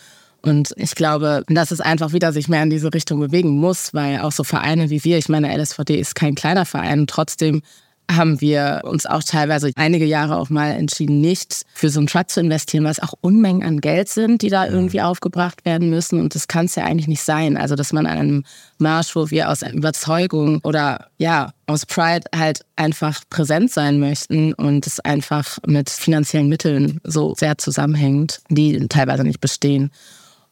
[0.42, 4.20] Und ich glaube, dass es einfach wieder sich mehr in diese Richtung bewegen muss, weil
[4.22, 7.62] auch so Vereine wie wir, ich meine, LSVD ist kein kleiner Verein, trotzdem
[8.10, 12.30] haben wir uns auch teilweise einige Jahre auch mal entschieden, nicht für so einen Truck
[12.30, 16.20] zu investieren, weil es auch Unmengen an Geld sind, die da irgendwie aufgebracht werden müssen.
[16.20, 17.56] Und das kann es ja eigentlich nicht sein.
[17.56, 18.44] Also, dass man an einem
[18.80, 24.88] Marsch, wo wir aus Überzeugung oder ja, aus Pride halt einfach präsent sein möchten und
[24.88, 29.92] es einfach mit finanziellen Mitteln so sehr zusammenhängt, die teilweise nicht bestehen.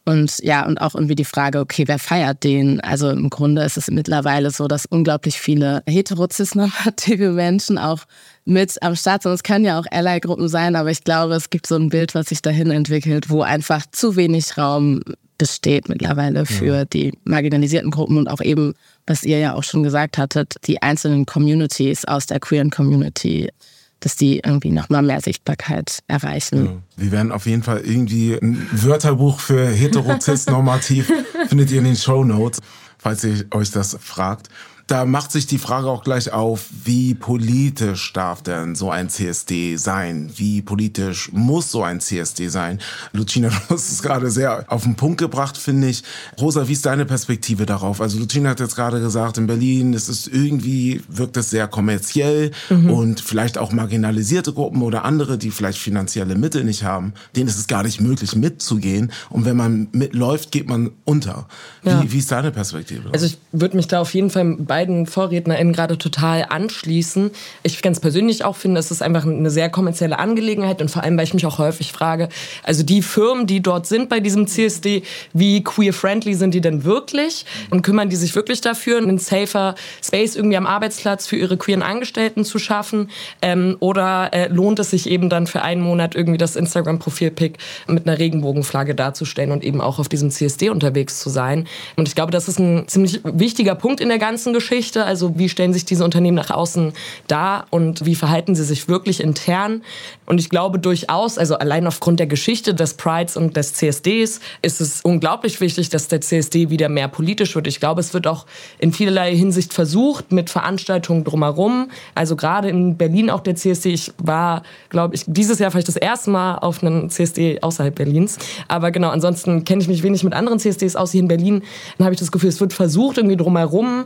[0.08, 2.80] Und ja, und auch irgendwie die Frage, okay, wer feiert den?
[2.80, 8.00] Also im Grunde ist es mittlerweile so, dass unglaublich viele heterozisnormative Menschen auch
[8.46, 9.32] mit am Start sind.
[9.32, 12.28] Es können ja auch Ally-Gruppen sein, aber ich glaube, es gibt so ein Bild, was
[12.28, 15.02] sich dahin entwickelt, wo einfach zu wenig Raum
[15.36, 16.84] besteht mittlerweile für ja.
[16.86, 18.72] die marginalisierten Gruppen und auch eben,
[19.06, 23.50] was ihr ja auch schon gesagt hattet, die einzelnen Communities aus der queeren Community
[24.00, 26.64] dass die irgendwie nochmal mehr Sichtbarkeit erreichen.
[26.64, 26.72] Ja.
[26.96, 31.12] Wir werden auf jeden Fall irgendwie ein Wörterbuch für heterozis normativ
[31.48, 32.60] findet ihr in den Show Notes,
[32.98, 34.48] falls ihr euch das fragt
[34.88, 39.76] da macht sich die Frage auch gleich auf, wie politisch darf denn so ein CSD
[39.76, 40.32] sein?
[40.34, 42.80] Wie politisch muss so ein CSD sein?
[43.12, 46.02] Lucina, du hast es gerade sehr auf den Punkt gebracht, finde ich.
[46.40, 48.00] Rosa, wie ist deine Perspektive darauf?
[48.00, 52.52] Also Lucina hat jetzt gerade gesagt, in Berlin ist es irgendwie, wirkt es sehr kommerziell
[52.70, 52.90] mhm.
[52.90, 57.58] und vielleicht auch marginalisierte Gruppen oder andere, die vielleicht finanzielle Mittel nicht haben, denen ist
[57.58, 59.12] es gar nicht möglich mitzugehen.
[59.28, 61.46] Und wenn man mitläuft, geht man unter.
[61.82, 62.04] Wie, ja.
[62.06, 63.10] wie ist deine Perspektive?
[63.12, 67.32] Also ich würde mich da auf jeden Fall bei beiden VorrednerInnen gerade total anschließen.
[67.64, 71.16] Ich ganz persönlich auch finde, es ist einfach eine sehr kommerzielle Angelegenheit und vor allem,
[71.16, 72.28] weil ich mich auch häufig frage,
[72.62, 77.44] also die Firmen, die dort sind bei diesem CSD, wie queer-friendly sind die denn wirklich
[77.70, 81.82] und kümmern die sich wirklich dafür, einen safer Space irgendwie am Arbeitsplatz für ihre queeren
[81.82, 83.10] Angestellten zu schaffen
[83.42, 88.06] ähm, oder äh, lohnt es sich eben dann für einen Monat irgendwie das Instagram-Profil-Pick mit
[88.06, 91.66] einer Regenbogenflagge darzustellen und eben auch auf diesem CSD unterwegs zu sein.
[91.96, 94.67] Und ich glaube, das ist ein ziemlich wichtiger Punkt in der ganzen Geschichte.
[95.04, 96.92] Also wie stellen sich diese Unternehmen nach außen
[97.26, 99.82] dar und wie verhalten sie sich wirklich intern?
[100.26, 104.80] Und ich glaube durchaus, also allein aufgrund der Geschichte des Prides und des CSDs ist
[104.80, 107.66] es unglaublich wichtig, dass der CSD wieder mehr politisch wird.
[107.66, 108.46] Ich glaube, es wird auch
[108.78, 111.90] in vielerlei Hinsicht versucht mit Veranstaltungen drumherum.
[112.14, 113.90] Also gerade in Berlin auch der CSD.
[113.92, 118.38] Ich war, glaube ich, dieses Jahr vielleicht das erste Mal auf einem CSD außerhalb Berlins.
[118.68, 121.12] Aber genau, ansonsten kenne ich mich wenig mit anderen CSDs aus.
[121.12, 121.62] Hier in Berlin
[121.98, 124.04] habe ich das Gefühl, es wird versucht, irgendwie drumherum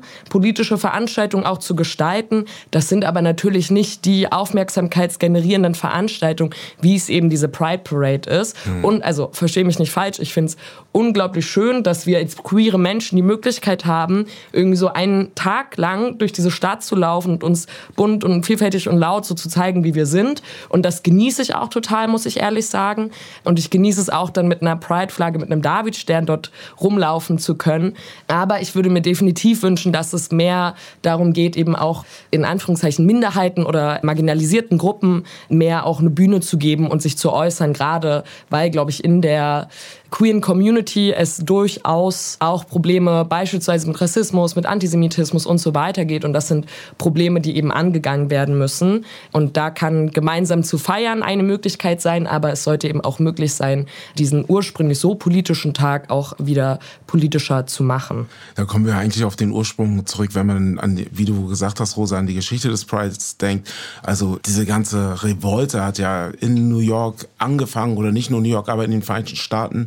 [0.52, 2.44] politische Veranstaltungen auch zu gestalten.
[2.70, 8.54] Das sind aber natürlich nicht die aufmerksamkeitsgenerierenden Veranstaltungen, wie es eben diese Pride Parade ist.
[8.66, 8.84] Mhm.
[8.84, 10.56] Und also, verstehe mich nicht falsch, ich finde es
[10.92, 16.18] unglaublich schön, dass wir als queere Menschen die Möglichkeit haben, irgendwie so einen Tag lang
[16.18, 19.84] durch diese Stadt zu laufen und uns bunt und vielfältig und laut so zu zeigen,
[19.84, 20.42] wie wir sind.
[20.68, 23.10] Und das genieße ich auch total, muss ich ehrlich sagen.
[23.44, 27.54] Und ich genieße es auch dann mit einer Pride-Flagge, mit einem Davidstern dort rumlaufen zu
[27.54, 27.94] können.
[28.28, 33.06] Aber ich würde mir definitiv wünschen, dass es mehr darum geht, eben auch in Anführungszeichen
[33.06, 38.24] Minderheiten oder marginalisierten Gruppen mehr auch eine Bühne zu geben und sich zu äußern, gerade
[38.50, 39.68] weil, glaube ich, in der
[40.12, 46.24] queeren Community es durchaus auch Probleme beispielsweise mit Rassismus, mit Antisemitismus und so weiter geht.
[46.24, 46.66] Und das sind
[46.98, 49.04] Probleme, die eben angegangen werden müssen.
[49.32, 53.54] Und da kann gemeinsam zu feiern eine Möglichkeit sein, aber es sollte eben auch möglich
[53.54, 53.86] sein,
[54.18, 58.26] diesen ursprünglich so politischen Tag auch wieder politischer zu machen.
[58.54, 61.96] Da kommen wir eigentlich auf den Ursprung zurück, wenn man an, wie du gesagt hast,
[61.96, 63.72] Rosa, an die Geschichte des Prides denkt.
[64.02, 68.68] Also diese ganze Revolte hat ja in New York angefangen oder nicht nur New York,
[68.68, 69.86] aber in den Vereinigten Staaten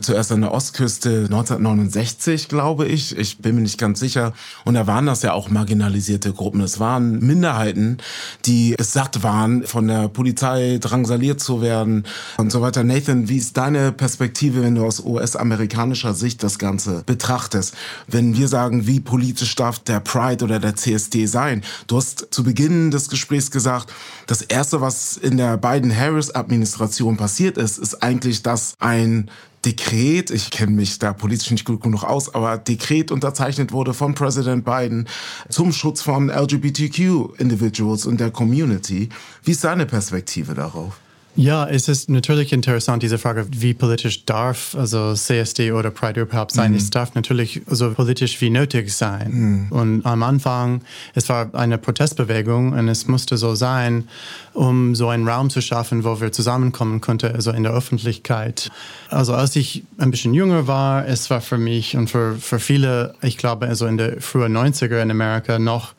[0.00, 3.16] zuerst an der Ostküste 1969, glaube ich.
[3.16, 4.32] Ich bin mir nicht ganz sicher.
[4.64, 6.60] Und da waren das ja auch marginalisierte Gruppen.
[6.60, 7.98] Es waren Minderheiten,
[8.44, 12.04] die es satt waren, von der Polizei drangsaliert zu werden
[12.36, 12.84] und so weiter.
[12.84, 17.74] Nathan, wie ist deine Perspektive, wenn du aus US-amerikanischer Sicht das Ganze betrachtest?
[18.06, 21.62] Wenn wir sagen, wie politisch darf der Pride oder der CSD sein?
[21.86, 23.92] Du hast zu Beginn des Gesprächs gesagt,
[24.26, 29.30] das erste, was in der beiden Harris-Administration passiert ist, ist eigentlich, dass ein
[29.64, 34.14] Dekret, ich kenne mich da politisch nicht gut genug aus, aber Dekret unterzeichnet wurde von
[34.14, 35.08] Präsident Biden
[35.48, 39.08] zum Schutz von LGBTQ-Individuals und der Community.
[39.42, 41.00] Wie ist deine Perspektive darauf?
[41.36, 46.52] Ja, es ist natürlich interessant, diese Frage, wie politisch darf also CSD oder Pride überhaupt
[46.52, 46.70] sein.
[46.70, 46.76] Mhm.
[46.76, 49.30] Es darf natürlich so politisch wie nötig sein.
[49.32, 49.72] Mhm.
[49.72, 50.82] Und am Anfang,
[51.14, 54.08] es war eine Protestbewegung und es musste so sein,
[54.52, 58.70] um so einen Raum zu schaffen, wo wir zusammenkommen konnten, also in der Öffentlichkeit.
[59.10, 63.14] Also als ich ein bisschen jünger war, es war für mich und für, für viele,
[63.22, 65.94] ich glaube, also in der frühen 90er in Amerika noch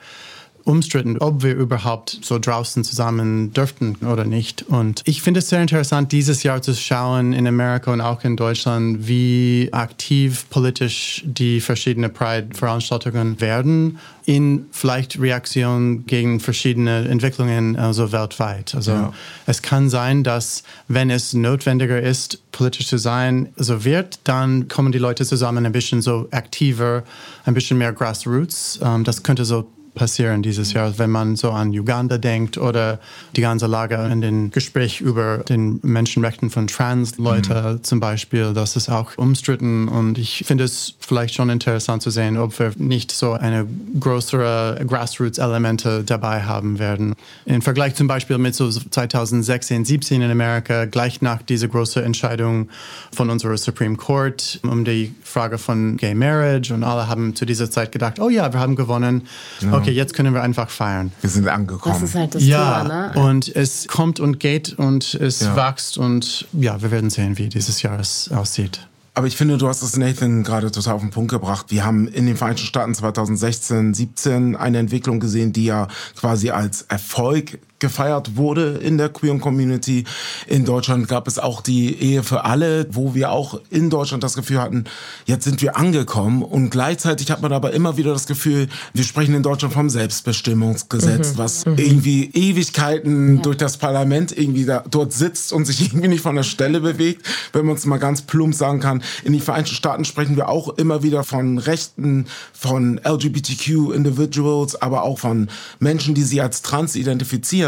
[0.65, 4.63] umstritten, ob wir überhaupt so draußen zusammen dürften oder nicht.
[4.63, 8.35] Und ich finde es sehr interessant, dieses Jahr zu schauen in Amerika und auch in
[8.35, 18.11] Deutschland, wie aktiv politisch die verschiedenen Pride-Veranstaltungen werden in vielleicht Reaktion gegen verschiedene Entwicklungen also
[18.11, 18.73] weltweit.
[18.73, 19.13] Also ja.
[19.45, 24.91] es kann sein, dass wenn es notwendiger ist, politisch zu sein, so wird, dann kommen
[24.91, 27.03] die Leute zusammen ein bisschen so aktiver,
[27.43, 28.79] ein bisschen mehr Grassroots.
[28.81, 32.99] Ähm, das könnte so passieren dieses Jahr, wenn man so an Uganda denkt oder
[33.35, 37.83] die ganze Lage in den Gespräch über den Menschenrechten von Trans-Leute mhm.
[37.83, 38.53] zum Beispiel.
[38.53, 42.73] Das ist auch umstritten und ich finde es vielleicht schon interessant zu sehen, ob wir
[42.77, 43.65] nicht so eine
[43.99, 47.15] größere Grassroots-Elemente dabei haben werden.
[47.45, 52.69] Im Vergleich zum Beispiel mit so 2016, 17 in Amerika, gleich nach dieser großen Entscheidung
[53.11, 57.69] von unserer Supreme Court um die Frage von Gay Marriage und alle haben zu dieser
[57.71, 59.23] Zeit gedacht, oh ja, wir haben gewonnen.
[59.61, 59.73] Ja.
[59.85, 61.11] Okay, jetzt können wir einfach feiern.
[61.21, 61.95] Wir sind angekommen.
[61.95, 63.21] Das ist halt das ja, Thema, ne?
[63.21, 65.55] Und es kommt und geht und es ja.
[65.55, 68.87] wächst und ja, wir werden sehen, wie dieses Jahr es aussieht.
[69.17, 71.67] Aber ich finde, du hast es Nathan gerade total auf den Punkt gebracht.
[71.69, 76.81] Wir haben in den Vereinigten Staaten 2016, 17 eine Entwicklung gesehen, die ja quasi als
[76.89, 80.05] Erfolg gefeiert wurde in der queeren Community.
[80.47, 84.35] In Deutschland gab es auch die Ehe für alle, wo wir auch in Deutschland das
[84.35, 84.85] Gefühl hatten,
[85.25, 86.41] jetzt sind wir angekommen.
[86.41, 91.33] Und gleichzeitig hat man aber immer wieder das Gefühl, wir sprechen in Deutschland vom Selbstbestimmungsgesetz,
[91.33, 91.37] mhm.
[91.37, 91.75] was mhm.
[91.77, 93.41] irgendwie Ewigkeiten ja.
[93.41, 97.25] durch das Parlament irgendwie da, dort sitzt und sich irgendwie nicht von der Stelle bewegt.
[97.51, 100.69] Wenn man es mal ganz plump sagen kann, in den Vereinigten Staaten sprechen wir auch
[100.77, 107.64] immer wieder von Rechten, von LGBTQ-Individuals, aber auch von Menschen, die sie als trans identifizieren.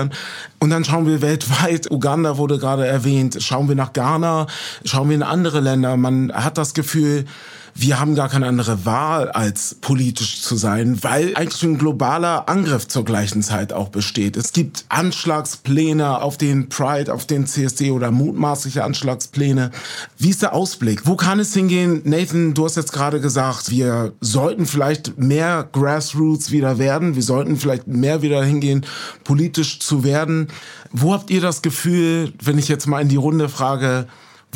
[0.60, 4.48] Und dann schauen wir weltweit, Uganda wurde gerade erwähnt, schauen wir nach Ghana,
[4.86, 5.98] schauen wir in andere Länder.
[5.98, 7.26] Man hat das Gefühl,
[7.80, 12.88] wir haben gar keine andere Wahl, als politisch zu sein, weil eigentlich ein globaler Angriff
[12.88, 14.36] zur gleichen Zeit auch besteht.
[14.36, 19.70] Es gibt Anschlagspläne auf den Pride, auf den CSD oder mutmaßliche Anschlagspläne.
[20.18, 21.06] Wie ist der Ausblick?
[21.06, 22.02] Wo kann es hingehen?
[22.04, 27.16] Nathan, du hast jetzt gerade gesagt, wir sollten vielleicht mehr Grassroots wieder werden.
[27.16, 28.88] Wir sollten vielleicht mehr wieder hingehen,
[29.24, 30.48] politisch zu werden.
[30.92, 34.08] Wo habt ihr das Gefühl, wenn ich jetzt mal in die Runde frage,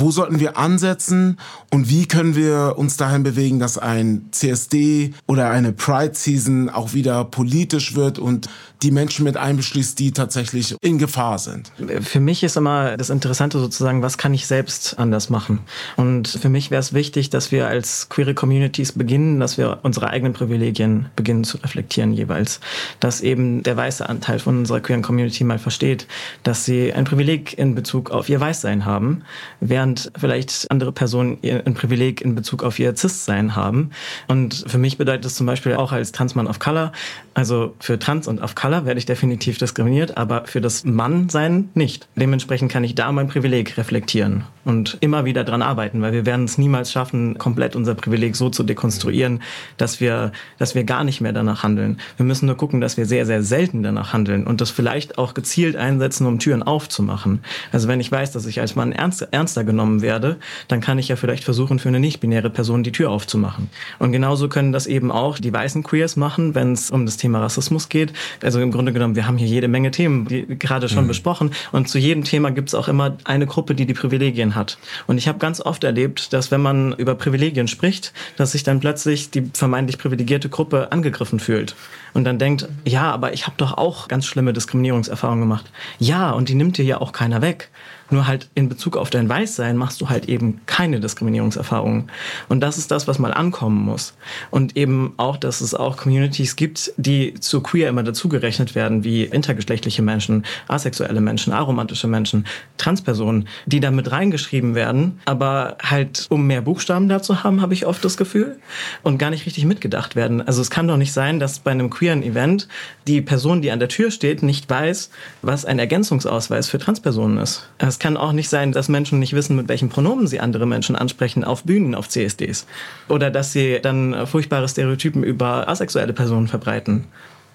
[0.02, 1.38] wo sollten wir ansetzen
[1.70, 6.94] und wie können wir uns dahin bewegen, dass ein CSD oder eine Pride Season auch
[6.94, 8.50] wieder politisch wird und
[8.84, 11.72] die Menschen mit einbeschließt, die tatsächlich in Gefahr sind.
[12.02, 15.60] Für mich ist immer das Interessante sozusagen, was kann ich selbst anders machen?
[15.98, 20.10] Und für mich wäre es wichtig, dass wir als queere Communities beginnen, dass wir unsere
[20.10, 22.60] eigenen Privilegien beginnen zu reflektieren jeweils.
[23.00, 26.08] Dass eben der weiße Anteil von unserer queeren Community mal versteht,
[26.42, 29.24] dass sie ein Privileg in Bezug auf ihr Weißsein haben,
[29.60, 33.92] während vielleicht andere Personen ein Privileg in Bezug auf ihr Cis-Sein haben.
[34.28, 36.92] Und für mich bedeutet es zum Beispiel auch als Transmann of Color,
[37.34, 41.70] also für Trans und of Color, Color werde ich definitiv diskriminiert, aber für das Mannsein
[41.74, 42.08] nicht.
[42.16, 46.46] Dementsprechend kann ich da mein Privileg reflektieren und immer wieder dran arbeiten, weil wir werden
[46.46, 49.42] es niemals schaffen, komplett unser Privileg so zu dekonstruieren,
[49.78, 52.00] dass wir, dass wir gar nicht mehr danach handeln.
[52.18, 55.34] Wir müssen nur gucken, dass wir sehr, sehr selten danach handeln und das vielleicht auch
[55.34, 57.42] gezielt einsetzen, um Türen aufzumachen.
[57.72, 61.08] Also wenn ich weiß, dass ich als Mann ernst, ernster genommen werde, dann kann ich
[61.08, 63.70] ja vielleicht versuchen, für eine nicht-binäre Person die Tür aufzumachen.
[64.00, 67.40] Und genauso können das eben auch die weißen Queers machen, wenn es um das Thema
[67.40, 68.14] Rassismus geht.
[68.44, 71.10] Also im Grunde genommen, wir haben hier jede Menge Themen, die gerade schon mhm.
[71.10, 71.52] besprochen.
[71.72, 74.78] Und zu jedem Thema gibt es auch immer eine Gruppe, die die Privilegien hat.
[75.08, 78.80] Und ich habe ganz oft erlebt, dass wenn man über Privilegien spricht, dass sich dann
[78.80, 81.76] plötzlich die vermeintlich privilegierte Gruppe angegriffen fühlt.
[82.14, 85.72] Und dann denkt, ja, aber ich habe doch auch ganz schlimme Diskriminierungserfahrungen gemacht.
[86.00, 87.70] Ja, und die nimmt dir ja auch keiner weg.
[88.12, 92.12] Nur halt in Bezug auf dein Weißsein machst du halt eben keine Diskriminierungserfahrungen.
[92.50, 94.14] Und das ist das, was mal ankommen muss.
[94.52, 99.24] Und eben auch, dass es auch Communities gibt, die zu queer immer dazugerechnet werden, wie
[99.24, 102.46] intergeschlechtliche Menschen, asexuelle Menschen, aromantische Menschen,
[102.78, 105.20] Transpersonen, die da mit reingeschrieben werden.
[105.24, 108.60] Aber halt, um mehr Buchstaben dazu haben, habe ich oft das Gefühl.
[109.04, 110.46] Und gar nicht richtig mitgedacht werden.
[110.46, 112.68] Also es kann doch nicht sein, dass bei einem queeren Event
[113.08, 117.70] die Person, die an der Tür steht, nicht weiß, was ein Ergänzungsausweis für Transpersonen ist.
[117.78, 120.96] Es kann auch nicht sein, dass Menschen nicht wissen, mit welchen Pronomen sie andere Menschen
[120.96, 122.66] ansprechen auf Bühnen, auf CSDs.
[123.08, 127.06] Oder dass sie dann furchtbare Stereotypen über asexuelle Personen verbreiten.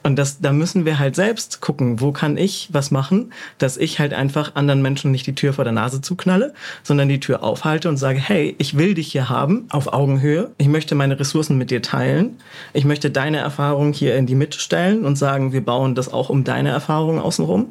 [0.07, 3.99] Und das, da müssen wir halt selbst gucken, wo kann ich was machen, dass ich
[3.99, 6.55] halt einfach anderen Menschen nicht die Tür vor der Nase zuknalle,
[6.85, 10.53] sondern die Tür aufhalte und sage, hey, ich will dich hier haben, auf Augenhöhe.
[10.59, 12.37] Ich möchte meine Ressourcen mit dir teilen.
[12.73, 16.31] Ich möchte deine Erfahrung hier in die Mitte stellen und sagen, wir bauen das auch
[16.31, 17.71] um deine Erfahrungen außenrum.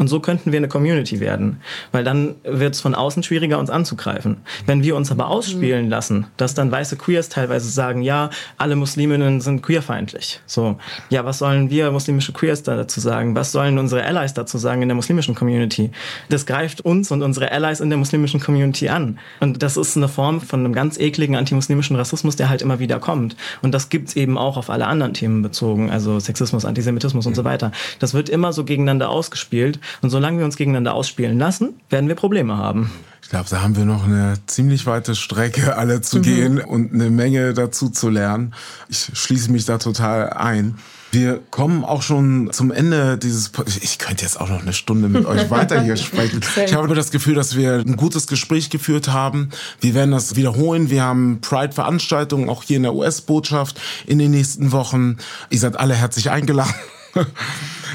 [0.00, 1.60] Und so könnten wir eine Community werden.
[1.92, 4.38] Weil dann wird es von außen schwieriger, uns anzugreifen.
[4.64, 5.90] Wenn wir uns aber ausspielen mhm.
[5.90, 10.40] lassen, dass dann weiße Queers teilweise sagen, ja, alle Musliminnen sind queerfeindlich.
[10.46, 10.78] So,
[11.10, 13.34] ja, was sollen wir muslimische Queers da dazu sagen?
[13.34, 15.90] Was sollen unsere Allies dazu sagen in der muslimischen Community?
[16.30, 19.18] Das greift uns und unsere Allies in der muslimischen Community an.
[19.40, 23.00] Und das ist eine Form von einem ganz ekligen antimuslimischen Rassismus, der halt immer wieder
[23.00, 23.36] kommt.
[23.60, 27.44] Und das gibt's eben auch auf alle anderen Themen bezogen, also Sexismus, Antisemitismus und so
[27.44, 27.70] weiter.
[27.98, 29.78] Das wird immer so gegeneinander ausgespielt.
[30.02, 32.90] Und solange wir uns gegeneinander ausspielen lassen, werden wir Probleme haben.
[33.22, 36.22] Ich glaube, da haben wir noch eine ziemlich weite Strecke alle zu mhm.
[36.22, 38.54] gehen und eine Menge dazu zu lernen.
[38.88, 40.76] Ich schließe mich da total ein.
[41.12, 43.50] Wir kommen auch schon zum Ende dieses.
[43.82, 46.40] Ich könnte jetzt auch noch eine Stunde mit euch weiter hier sprechen.
[46.64, 49.50] Ich habe das Gefühl, dass wir ein gutes Gespräch geführt haben.
[49.80, 50.88] Wir werden das wiederholen.
[50.88, 55.16] Wir haben Pride-Veranstaltungen auch hier in der US-Botschaft in den nächsten Wochen.
[55.50, 56.74] Ihr seid alle herzlich eingeladen.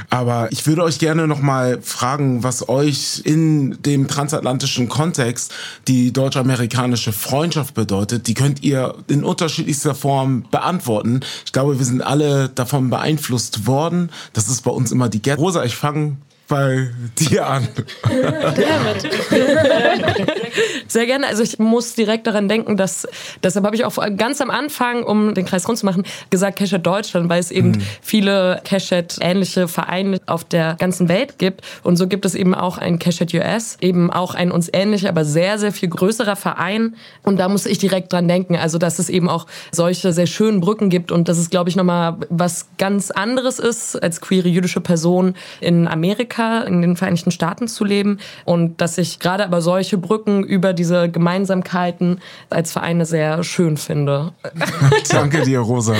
[0.10, 5.54] Aber ich würde euch gerne noch mal fragen, was euch in dem transatlantischen Kontext
[5.88, 8.28] die deutsch-amerikanische Freundschaft bedeutet.
[8.28, 11.22] Die könnt ihr in unterschiedlichster Form beantworten.
[11.46, 14.10] Ich glaube, wir sind alle davon beeinflusst worden.
[14.34, 15.42] Das ist bei uns immer die Ghetto.
[15.42, 17.68] Rosa, ich fange bei dir an.
[20.88, 21.28] Sehr gerne.
[21.28, 23.08] Also ich muss direkt daran denken, dass
[23.44, 26.86] deshalb habe ich auch ganz am Anfang, um den Kreis rund zu machen, gesagt Keshet
[26.86, 27.82] Deutschland, weil es eben mhm.
[28.02, 31.62] viele Keshet-ähnliche Vereine auf der ganzen Welt gibt.
[31.84, 35.26] Und so gibt es eben auch ein Keshet US, eben auch ein uns ähnlicher, aber
[35.26, 36.96] sehr, sehr viel größerer Verein.
[37.24, 38.56] Und da muss ich direkt dran denken.
[38.56, 41.76] Also dass es eben auch solche sehr schönen Brücken gibt und dass es, glaube ich,
[41.76, 47.68] nochmal was ganz anderes ist, als queere jüdische Person in Amerika, in den Vereinigten Staaten
[47.68, 48.20] zu leben.
[48.46, 52.20] Und dass ich gerade aber solche Brücken über diese Gemeinsamkeiten
[52.50, 54.34] als Vereine sehr schön finde.
[55.10, 55.96] Danke dir, Rosa.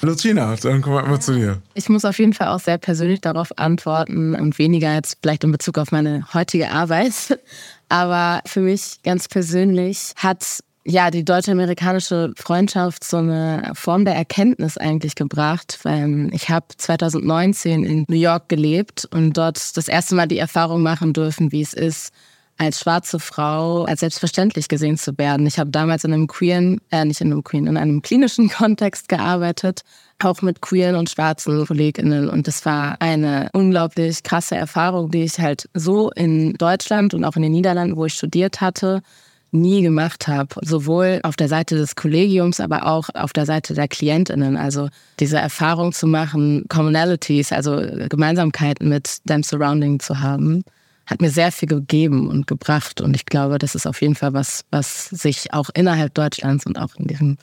[0.00, 1.60] Lucina, dann kommen wir mal zu dir.
[1.74, 5.50] Ich muss auf jeden Fall auch sehr persönlich darauf antworten und weniger jetzt vielleicht in
[5.50, 7.40] Bezug auf meine heutige Arbeit.
[7.88, 14.78] Aber für mich ganz persönlich hat ja, die deutsch-amerikanische Freundschaft so eine Form der Erkenntnis
[14.78, 20.26] eigentlich gebracht, weil ich habe 2019 in New York gelebt und dort das erste Mal
[20.26, 22.12] die Erfahrung machen dürfen, wie es ist,
[22.56, 25.46] als schwarze Frau als selbstverständlich gesehen zu werden.
[25.46, 29.10] Ich habe damals in einem queeren, äh, nicht in einem queeren, in einem klinischen Kontext
[29.10, 29.82] gearbeitet,
[30.22, 32.30] auch mit queeren und schwarzen KollegInnen.
[32.30, 37.36] Und das war eine unglaublich krasse Erfahrung, die ich halt so in Deutschland und auch
[37.36, 39.02] in den Niederlanden, wo ich studiert hatte,
[39.50, 40.54] nie gemacht habe.
[40.62, 44.56] Sowohl auf der Seite des Kollegiums, aber auch auf der Seite der KlientInnen.
[44.56, 44.88] Also
[45.20, 50.64] diese Erfahrung zu machen, Commonalities, also Gemeinsamkeiten mit dem Surrounding zu haben,
[51.06, 53.00] hat mir sehr viel gegeben und gebracht.
[53.00, 56.78] Und ich glaube, das ist auf jeden Fall was, was sich auch innerhalb Deutschlands und
[56.78, 57.38] auch in diesem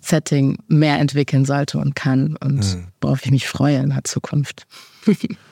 [0.00, 2.86] Setting mehr entwickeln sollte und kann und mhm.
[3.00, 4.66] worauf ich mich freue in der Zukunft.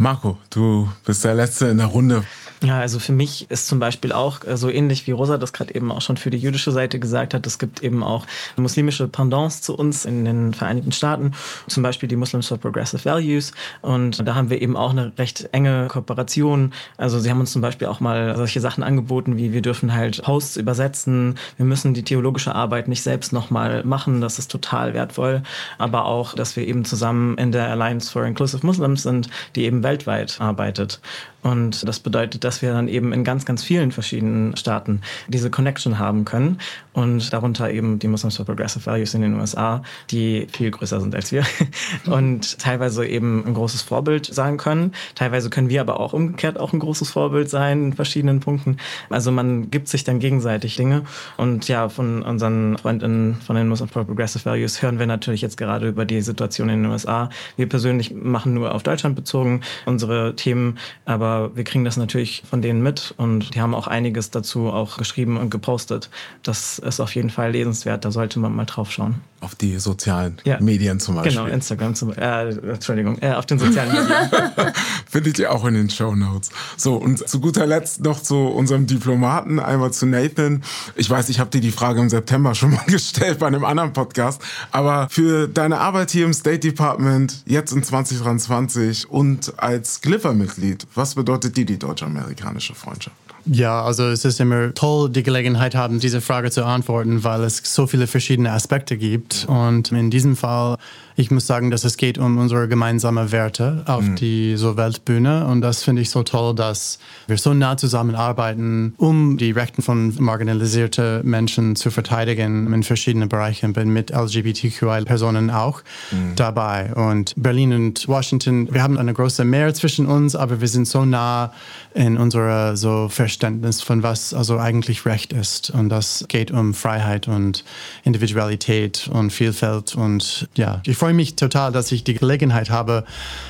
[0.00, 2.24] Marco, du bist der Letzte in der Runde.
[2.62, 5.74] Ja, also für mich ist zum Beispiel auch äh, so ähnlich wie Rosa das gerade
[5.74, 7.46] eben auch schon für die jüdische Seite gesagt hat.
[7.46, 8.26] Es gibt eben auch
[8.56, 11.32] muslimische Pendants zu uns in den Vereinigten Staaten,
[11.68, 13.52] zum Beispiel die Muslims for Progressive Values.
[13.80, 16.74] Und da haben wir eben auch eine recht enge Kooperation.
[16.98, 20.22] Also sie haben uns zum Beispiel auch mal solche Sachen angeboten, wie wir dürfen halt
[20.22, 21.38] Posts übersetzen.
[21.56, 24.20] Wir müssen die theologische Arbeit nicht selbst nochmal machen.
[24.20, 25.42] Das ist total wertvoll.
[25.78, 29.82] Aber auch, dass wir eben zusammen in der Alliance for Inclusive Muslims sind, die eben
[29.90, 31.00] weltweit arbeitet.
[31.42, 35.98] Und das bedeutet, dass wir dann eben in ganz, ganz vielen verschiedenen Staaten diese Connection
[35.98, 36.58] haben können.
[36.92, 41.14] Und darunter eben die Muslims for Progressive Values in den USA, die viel größer sind
[41.14, 41.44] als wir.
[42.06, 44.92] Und teilweise eben ein großes Vorbild sein können.
[45.14, 48.76] Teilweise können wir aber auch umgekehrt auch ein großes Vorbild sein in verschiedenen Punkten.
[49.08, 51.02] Also man gibt sich dann gegenseitig Dinge.
[51.36, 55.56] Und ja, von unseren Freundinnen von den Muslims for Progressive Values hören wir natürlich jetzt
[55.56, 57.30] gerade über die Situation in den USA.
[57.56, 62.62] Wir persönlich machen nur auf Deutschland bezogen unsere Themen, aber wir kriegen das natürlich von
[62.62, 66.10] denen mit und die haben auch einiges dazu auch geschrieben und gepostet.
[66.42, 69.20] Das ist auf jeden Fall lesenswert, da sollte man mal drauf schauen.
[69.42, 70.60] Auf die sozialen ja.
[70.60, 71.32] Medien zum Beispiel.
[71.32, 74.10] Genau, Instagram zum äh, Entschuldigung, äh, auf den sozialen Medien.
[75.10, 76.50] Findet ihr auch in den Show Notes.
[76.76, 80.62] So, und zu guter Letzt noch zu unserem Diplomaten, einmal zu Nathan.
[80.94, 83.94] Ich weiß, ich habe dir die Frage im September schon mal gestellt bei einem anderen
[83.94, 89.69] Podcast, aber für deine Arbeit hier im State Department, jetzt in 2023 und als
[90.02, 93.16] Glypher-Mitglied, was bedeutet dir die deutsch-amerikanische Freundschaft?
[93.46, 97.62] Ja, also es ist immer toll, die Gelegenheit haben, diese Frage zu antworten, weil es
[97.64, 99.46] so viele verschiedene Aspekte gibt.
[99.48, 100.76] Und in diesem Fall
[101.20, 104.16] ich muss sagen, dass es geht um unsere gemeinsamen Werte auf mhm.
[104.16, 109.36] die so Weltbühne und das finde ich so toll, dass wir so nah zusammenarbeiten, um
[109.36, 113.74] die Rechte von marginalisierten Menschen zu verteidigen in verschiedenen Bereichen.
[113.74, 116.36] Bin mit LGBTQI-Personen auch mhm.
[116.36, 120.88] dabei und Berlin und Washington, wir haben eine große Mehr zwischen uns, aber wir sind
[120.88, 121.52] so nah
[121.94, 127.28] in unserer so Verständnis von was also eigentlich Recht ist und das geht um Freiheit
[127.28, 127.64] und
[128.04, 133.02] Individualität und Vielfalt und ja, ich freue freue mich total, dass ich die Gelegenheit habe,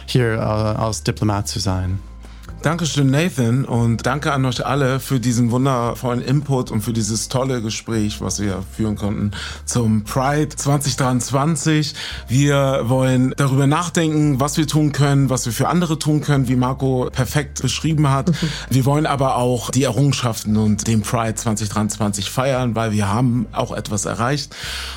[0.06, 1.98] hier äh, als Diplomat zu sein.
[2.62, 7.62] Dankeschön, Nathan, und danke an euch alle für diesen wundervollen Input und für dieses tolle
[7.62, 9.30] Gespräch, was wir führen konnten
[9.64, 11.94] zum Pride 2023.
[12.28, 16.56] Wir wollen darüber nachdenken, was wir tun können, was wir für andere tun können, wie
[16.56, 18.30] Marco perfekt beschrieben hat.
[18.68, 23.72] Wir wollen aber auch die Errungenschaften und den Pride 2023 feiern, weil wir haben auch
[23.72, 24.54] etwas erreicht.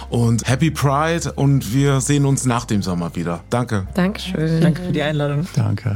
[0.09, 3.39] Und Happy Pride und wir sehen uns nach dem Sommer wieder.
[3.49, 3.87] Danke.
[3.93, 4.59] Dankeschön.
[4.59, 5.47] Danke für die Einladung.
[5.55, 5.95] Danke.